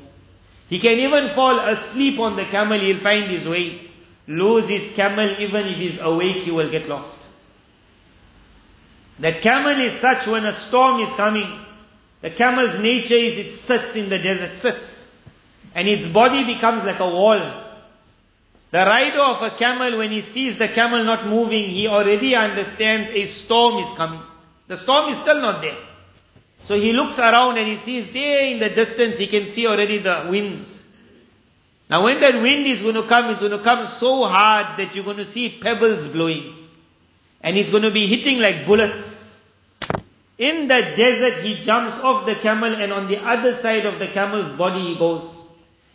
[0.68, 3.80] He can even fall asleep on the camel, he'll find his way.
[4.26, 7.30] Lose his camel, even if he's awake, he will get lost.
[9.18, 11.46] That camel is such when a storm is coming,
[12.24, 15.12] the camel's nature is it sits in the desert, sits.
[15.74, 17.38] And its body becomes like a wall.
[18.70, 23.10] The rider of a camel, when he sees the camel not moving, he already understands
[23.10, 24.22] a storm is coming.
[24.68, 25.76] The storm is still not there.
[26.64, 29.98] So he looks around and he sees there in the distance, he can see already
[29.98, 30.82] the winds.
[31.90, 34.94] Now when that wind is going to come, it's going to come so hard that
[34.94, 36.54] you're going to see pebbles blowing.
[37.42, 39.13] And it's going to be hitting like bullets.
[40.36, 44.08] In the desert, he jumps off the camel and on the other side of the
[44.08, 45.40] camel's body he goes.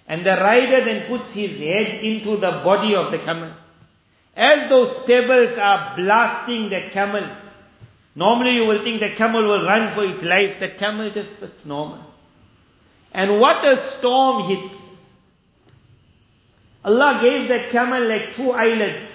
[0.07, 3.51] And the rider then puts his head into the body of the camel.
[4.35, 7.27] As those pebbles are blasting the camel,
[8.15, 10.59] normally you will think the camel will run for its life.
[10.59, 11.99] The camel just sits normal.
[13.11, 14.75] And what a storm hits.
[16.85, 19.05] Allah gave that camel like two eyelids.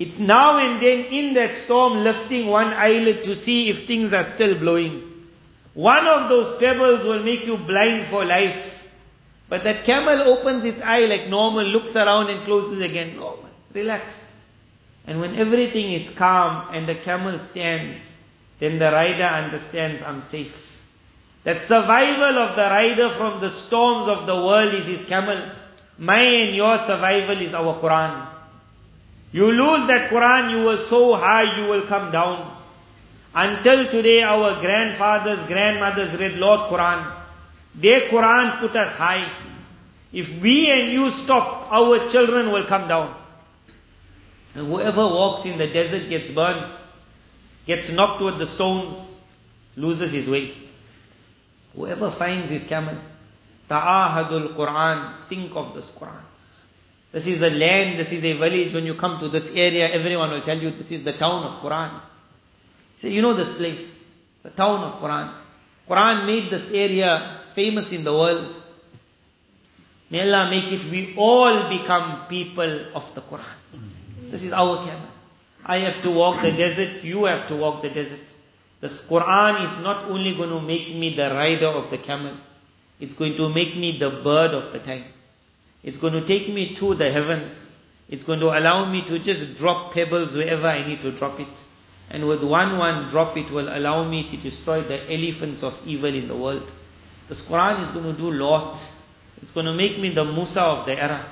[0.00, 4.24] It's now and then in that storm lifting one eyelid to see if things are
[4.24, 5.26] still blowing.
[5.74, 8.82] One of those pebbles will make you blind for life.
[9.50, 13.16] But that camel opens its eye like normal, looks around and closes again.
[13.16, 13.50] Normal.
[13.74, 14.24] Relax.
[15.06, 18.00] And when everything is calm and the camel stands,
[18.58, 20.66] then the rider understands I'm safe.
[21.44, 25.42] The survival of the rider from the storms of the world is his camel.
[25.98, 28.39] My and your survival is our Quran.
[29.32, 32.56] You lose that Quran, you were so high, you will come down.
[33.32, 37.12] Until today, our grandfathers, grandmothers read Lord Quran.
[37.76, 39.28] Their Quran put us high.
[40.12, 43.14] If we and you stop, our children will come down.
[44.56, 46.74] And whoever walks in the desert gets burnt,
[47.66, 48.96] gets knocked with the stones,
[49.76, 50.52] loses his way.
[51.76, 52.96] Whoever finds his camel,
[53.68, 56.29] ta'ahadul Quran, think of this Quran.
[57.12, 58.72] This is a land, this is a village.
[58.72, 61.54] When you come to this area, everyone will tell you this is the town of
[61.54, 62.00] Quran.
[62.98, 63.84] Say, you know this place,
[64.42, 65.32] the town of Quran.
[65.88, 68.54] Quran made this area famous in the world.
[70.10, 73.58] May Allah make it we all become people of the Quran.
[74.30, 75.08] This is our camel.
[75.64, 78.20] I have to walk the desert, you have to walk the desert.
[78.80, 82.34] This Quran is not only going to make me the rider of the camel,
[82.98, 85.04] it's going to make me the bird of the time.
[85.82, 87.72] It's going to take me to the heavens.
[88.08, 91.48] It's going to allow me to just drop pebbles wherever I need to drop it.
[92.10, 96.12] And with one one drop it will allow me to destroy the elephants of evil
[96.12, 96.70] in the world.
[97.28, 98.96] This Quran is going to do lots.
[99.40, 101.24] It's going to make me the Musa of the era.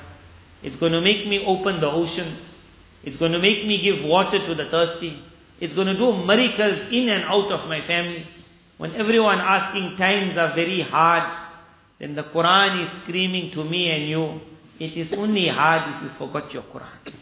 [0.62, 2.62] It's going to make me open the oceans.
[3.02, 5.18] It's going to make me give water to the thirsty.
[5.60, 8.26] It's going to do miracles in and out of my family.
[8.76, 11.36] When everyone asking times are very hard,
[11.98, 14.40] then the Quran is screaming to me and you,
[14.78, 17.12] it is only hard if you forgot your Quran.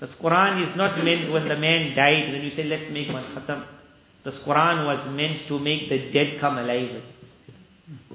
[0.00, 3.22] This Quran is not meant when the man died, when you say, let's make one
[3.22, 3.62] khatam.
[4.22, 7.02] This Quran was meant to make the dead come alive.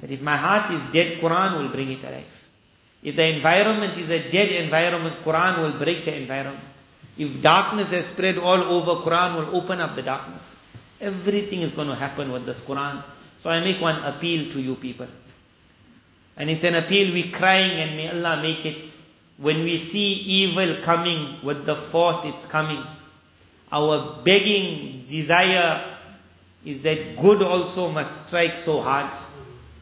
[0.02, 2.50] That if my heart is dead, Quran will bring it alive.
[3.04, 6.66] If the environment is a dead environment, Quran will break the environment.
[7.18, 10.58] If darkness has spread all over, Quran will open up the darkness.
[11.00, 13.04] Everything is going to happen with this Quran.
[13.38, 15.08] So I make one appeal to you people.
[16.40, 18.86] And it's an appeal we're crying and may Allah make it.
[19.38, 22.84] When we see evil coming with the force it's coming,
[23.72, 25.98] our begging desire
[26.66, 29.12] is that good also must strike so hard.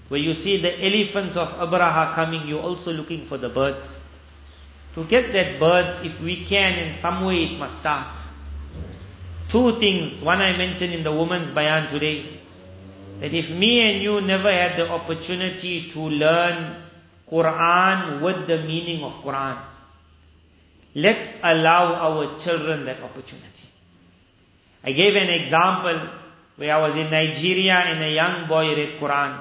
[0.10, 4.00] Where you see the elephants of Abraha coming, you're also looking for the birds.
[4.96, 8.18] To get that birds, if we can, in some way it must start.
[9.50, 10.22] Two things.
[10.22, 12.37] One I mentioned in the woman's bayan today.
[13.21, 16.83] That if me and you never had the opportunity to learn
[17.31, 19.59] Quran with the meaning of Quran,
[20.95, 23.49] let's allow our children that opportunity.
[24.85, 26.09] I gave an example
[26.57, 29.39] where I was in Nigeria and a young boy read Quran.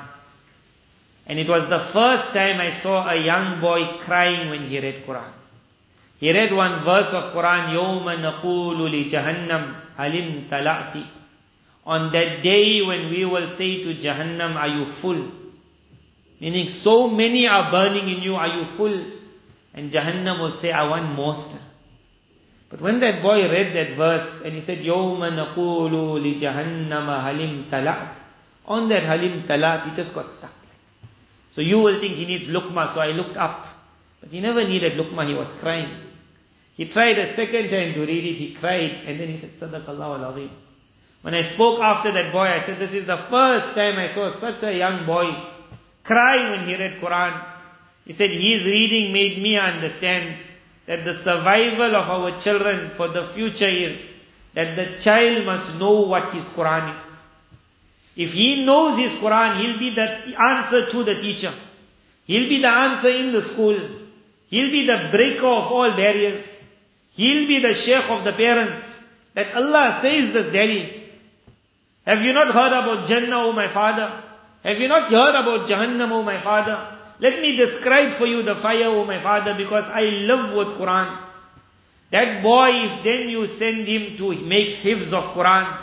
[1.25, 5.05] And it was the first time I saw a young boy crying when he read
[5.05, 5.31] Quran.
[6.19, 11.03] He read one verse of Quran, يَوْمَ نَقُولُ لِجَهَنَّمْ هَلِمْ تَلَأْتِ
[11.85, 15.31] On that day when we will say to Jahannam, are you full?
[16.39, 19.03] Meaning so many are burning in you, are you full?
[19.73, 21.59] And Jahannam will say, I want more still.
[22.69, 28.09] But when that boy read that verse and he said, يَوْمَ نَقُولُ لِجَهَنَّمَ هَلِمْ تَلَأْتِ
[28.65, 30.53] On that halim talat, he just got stuck.
[31.53, 33.67] So you will think he needs lukma, so I looked up.
[34.21, 35.89] But he never needed lukma, he was crying.
[36.77, 40.19] He tried a second time to read it, he cried, and then he said, Sadaqallah
[40.19, 40.49] al-Azim.
[41.26, 44.30] When I spoke after that boy, I said, this is the first time I saw
[44.30, 45.34] such a young boy
[46.04, 47.44] cry when he read Quran.
[48.04, 50.36] He said, his reading made me understand
[50.86, 54.00] that the survival of our children for the future is
[54.54, 57.24] that the child must know what his Quran is.
[58.14, 61.52] If he knows his Quran, he'll be the answer to the teacher.
[62.24, 63.76] He'll be the answer in the school.
[64.48, 66.62] He'll be the breaker of all barriers.
[67.14, 68.84] He'll be the sheikh of the parents.
[69.34, 71.02] That Allah says this daddy.
[72.06, 74.22] Have you not heard about Jannah, O my father?
[74.62, 76.98] Have you not heard about Jahannam, O my father?
[77.18, 81.18] Let me describe for you the fire, O my father, because I live with Quran.
[82.10, 85.78] That boy, if then you send him to make hifz of Quran,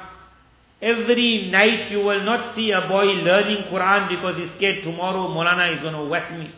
[0.82, 5.74] every night you will not see a boy learning Quran because he's scared tomorrow Molana
[5.74, 6.50] is going to whack me.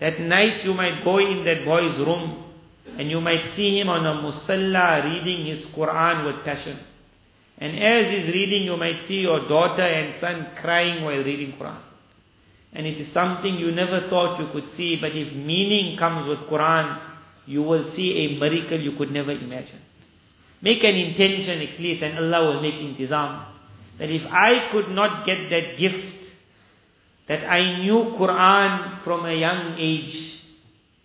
[0.00, 2.44] That night you might go in that boy's room
[2.98, 6.78] and you might see him on a musalla reading his Quran with passion.
[7.60, 11.76] And as he's reading, you might see your daughter and son crying while reading Quran.
[12.72, 16.38] And it is something you never thought you could see, but if meaning comes with
[16.40, 16.98] Quran,
[17.46, 19.80] you will see a miracle you could never imagine.
[20.62, 23.44] Make an intention at least and Allah will make intizam.
[23.98, 26.32] That if I could not get that gift,
[27.26, 30.42] that I knew Quran from a young age,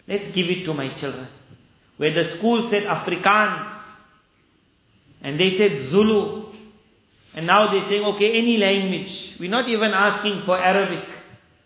[0.07, 1.27] let's give it to my children.
[1.97, 3.73] Where the school said Afrikaans,
[5.21, 6.44] and they said Zulu,
[7.35, 9.35] and now they're saying, okay, any language.
[9.39, 11.05] We're not even asking for Arabic.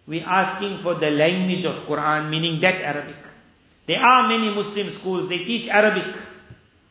[0.07, 3.15] We're asking for the language of Quran, meaning that Arabic.
[3.85, 6.15] There are many Muslim schools, they teach Arabic.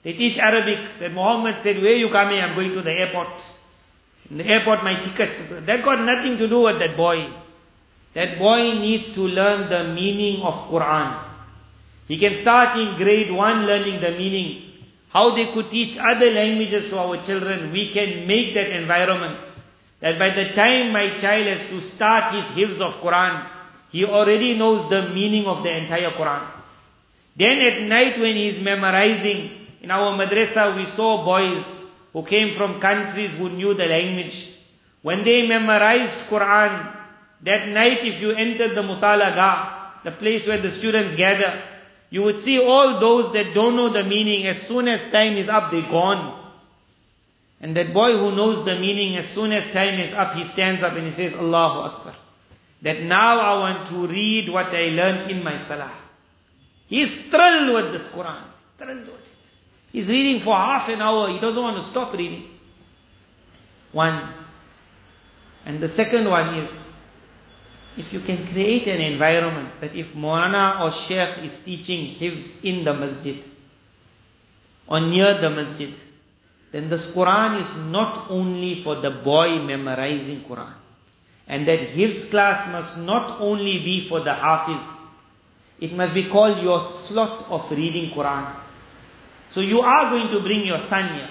[0.03, 0.99] They teach Arabic.
[1.01, 2.41] That Muhammad said, where are you coming?
[2.41, 3.41] I'm going to the airport.
[4.31, 5.67] In the airport, my ticket.
[5.67, 7.27] That got nothing to do with that boy.
[8.15, 11.25] That boy needs to learn the meaning of Quran.
[12.07, 14.68] He can start in grade one learning the meaning.
[15.11, 19.39] How they could teach other languages to our children, we can make that environment
[20.01, 23.47] that by the time my child has to start his hifz of Quran,
[23.91, 26.47] he already knows the meaning of the entire Quran.
[27.37, 31.65] Then at night when he is memorizing, in our madrasa we saw boys
[32.13, 34.51] who came from countries who knew the language.
[35.03, 36.95] When they memorized Quran,
[37.43, 41.63] that night if you entered the mutalaga, the place where the students gather,
[42.11, 45.49] you would see all those that don't know the meaning, as soon as time is
[45.49, 46.37] up, they're gone.
[47.61, 50.83] And that boy who knows the meaning, as soon as time is up, he stands
[50.83, 52.15] up and he says, Allahu Akbar.
[52.83, 55.93] That now I want to read what I learned in my salah.
[56.87, 58.45] He is thrilled with this Quran.
[58.79, 59.25] Thrilled with it.
[59.93, 61.29] He's reading for half an hour.
[61.29, 62.45] He doesn't want to stop reading.
[63.93, 64.33] One.
[65.67, 66.88] And the second one is,
[67.99, 72.85] if you can create an environment that if Maulana or Sheikh is teaching Hifz in
[72.85, 73.43] the masjid,
[74.87, 75.93] or near the masjid,
[76.70, 80.73] then this Quran is not only for the boy memorizing Quran.
[81.49, 84.87] And that Hifz class must not only be for the Hafiz.
[85.81, 88.55] It must be called your slot of reading Quran.
[89.51, 91.31] So you are going to bring your son here.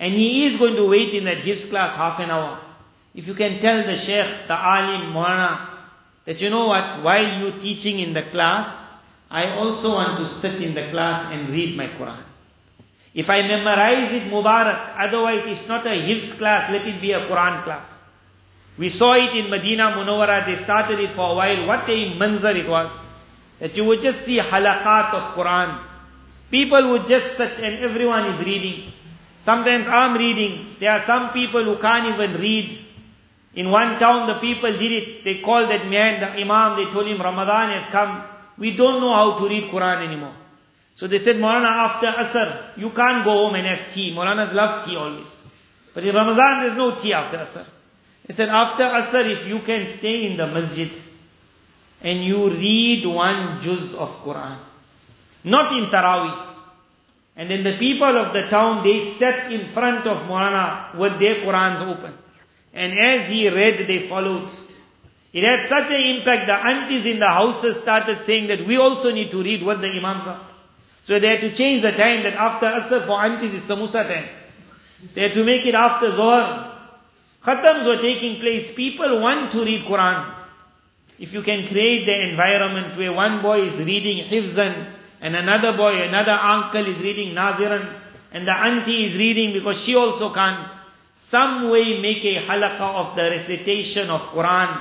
[0.00, 2.58] And he is going to wait in that Hifz class half an hour.
[3.14, 5.73] If you can tell the Sheikh, the Alim, Maulana,
[6.24, 8.96] that you know what, while you teaching in the class,
[9.30, 12.22] I also want to sit in the class and read my Quran.
[13.14, 14.94] If I memorize it, Mubarak.
[14.96, 18.00] Otherwise, it's not a Hifz class, let it be a Quran class.
[18.76, 21.66] We saw it in Medina Munawara, they started it for a while.
[21.66, 23.06] What a manzar it was.
[23.60, 25.78] That you would just see halaqat of Quran.
[26.50, 28.92] People would just sit and everyone is reading.
[29.44, 30.76] Sometimes I'm reading.
[30.80, 32.78] There are some people who can't even read.
[33.54, 35.24] In one town, the people did it.
[35.24, 38.24] They called that man, the Imam, they told him Ramadan has come.
[38.58, 40.34] We don't know how to read Quran anymore.
[40.96, 44.14] So they said, Maulana, after Asr, you can't go home and have tea.
[44.14, 45.42] Maulanas love tea always.
[45.92, 47.66] But in Ramadan, there's no tea after Asr.
[48.26, 50.90] They said, after Asr, if you can stay in the masjid
[52.00, 54.58] and you read one juz of Quran,
[55.44, 56.50] not in Taraweeh.
[57.36, 61.36] And then the people of the town, they sat in front of Maulana with their
[61.36, 62.14] Qurans open.
[62.74, 64.48] And as he read, they followed.
[65.32, 69.12] It had such an impact, the aunties in the houses started saying that we also
[69.12, 70.40] need to read what the imams are.
[71.04, 74.28] So they had to change the time that after Asr for aunties is samosa time.
[75.14, 76.72] They had to make it after Zohar.
[77.42, 78.72] Khatams were taking place.
[78.74, 80.32] People want to read Quran.
[81.18, 86.02] If you can create the environment where one boy is reading Hifzan, and another boy,
[86.02, 87.92] another uncle is reading Naziran,
[88.32, 90.72] and the auntie is reading because she also can't.
[91.24, 94.78] Some way make a halaqah of the recitation of Quran,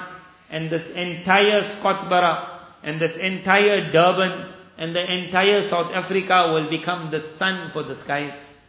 [0.50, 2.50] and this entire Scottburgh,
[2.84, 7.96] and this entire Durban, and the entire South Africa will become the sun for the
[7.96, 8.60] skies.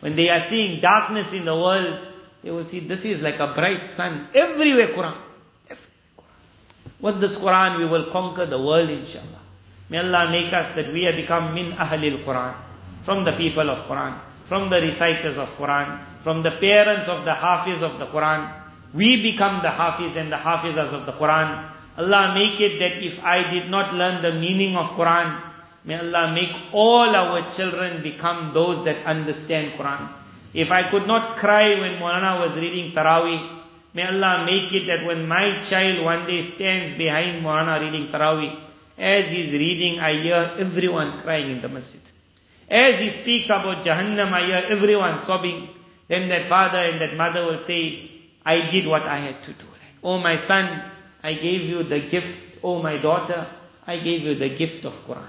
[0.00, 1.98] When they are seeing darkness in the world,
[2.42, 4.28] they will see this is like a bright sun.
[4.34, 5.16] Everywhere Quran.
[5.64, 7.00] Everywhere Quran.
[7.00, 9.40] With this Quran we will conquer the world inshallah.
[9.88, 12.54] May Allah make us that we have become min ahlil Quran.
[13.06, 14.18] From the people of Quran.
[14.46, 16.12] From the reciters of Quran.
[16.24, 18.50] From the parents of the hafiz of the Quran.
[18.94, 21.68] We become the hafiz and the hafizas of the Quran.
[21.98, 25.38] Allah make it that if I did not learn the meaning of Quran,
[25.84, 30.08] may Allah make all our children become those that understand Quran.
[30.54, 33.60] If I could not cry when Maulana was reading Taraweeh,
[33.92, 38.56] may Allah make it that when my child one day stands behind Maulana reading Taraweeh,
[38.96, 42.00] as he's reading, I hear everyone crying in the masjid.
[42.70, 45.68] As he speaks about Jahannam, I hear everyone sobbing.
[46.07, 48.09] Then that father and that mother will say,
[48.45, 49.65] I did what I had to do.
[49.65, 50.83] Like, oh my son,
[51.23, 52.59] I gave you the gift.
[52.63, 53.47] Oh my daughter,
[53.85, 55.25] I gave you the gift of Quran.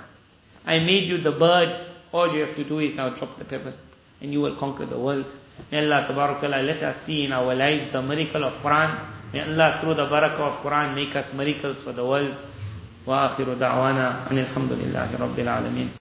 [0.67, 1.75] I made you the bird.
[2.13, 3.75] All you have to do is now drop the pebble
[4.21, 5.27] and you will conquer the world.
[5.71, 8.99] May Allah ta'ala let us see in our lives the miracle of Quran.
[9.33, 12.35] May Allah through the barakah of Quran make us miracles for the world.
[13.07, 15.91] وآخر دعوانا أن الحمد لله رب العالمين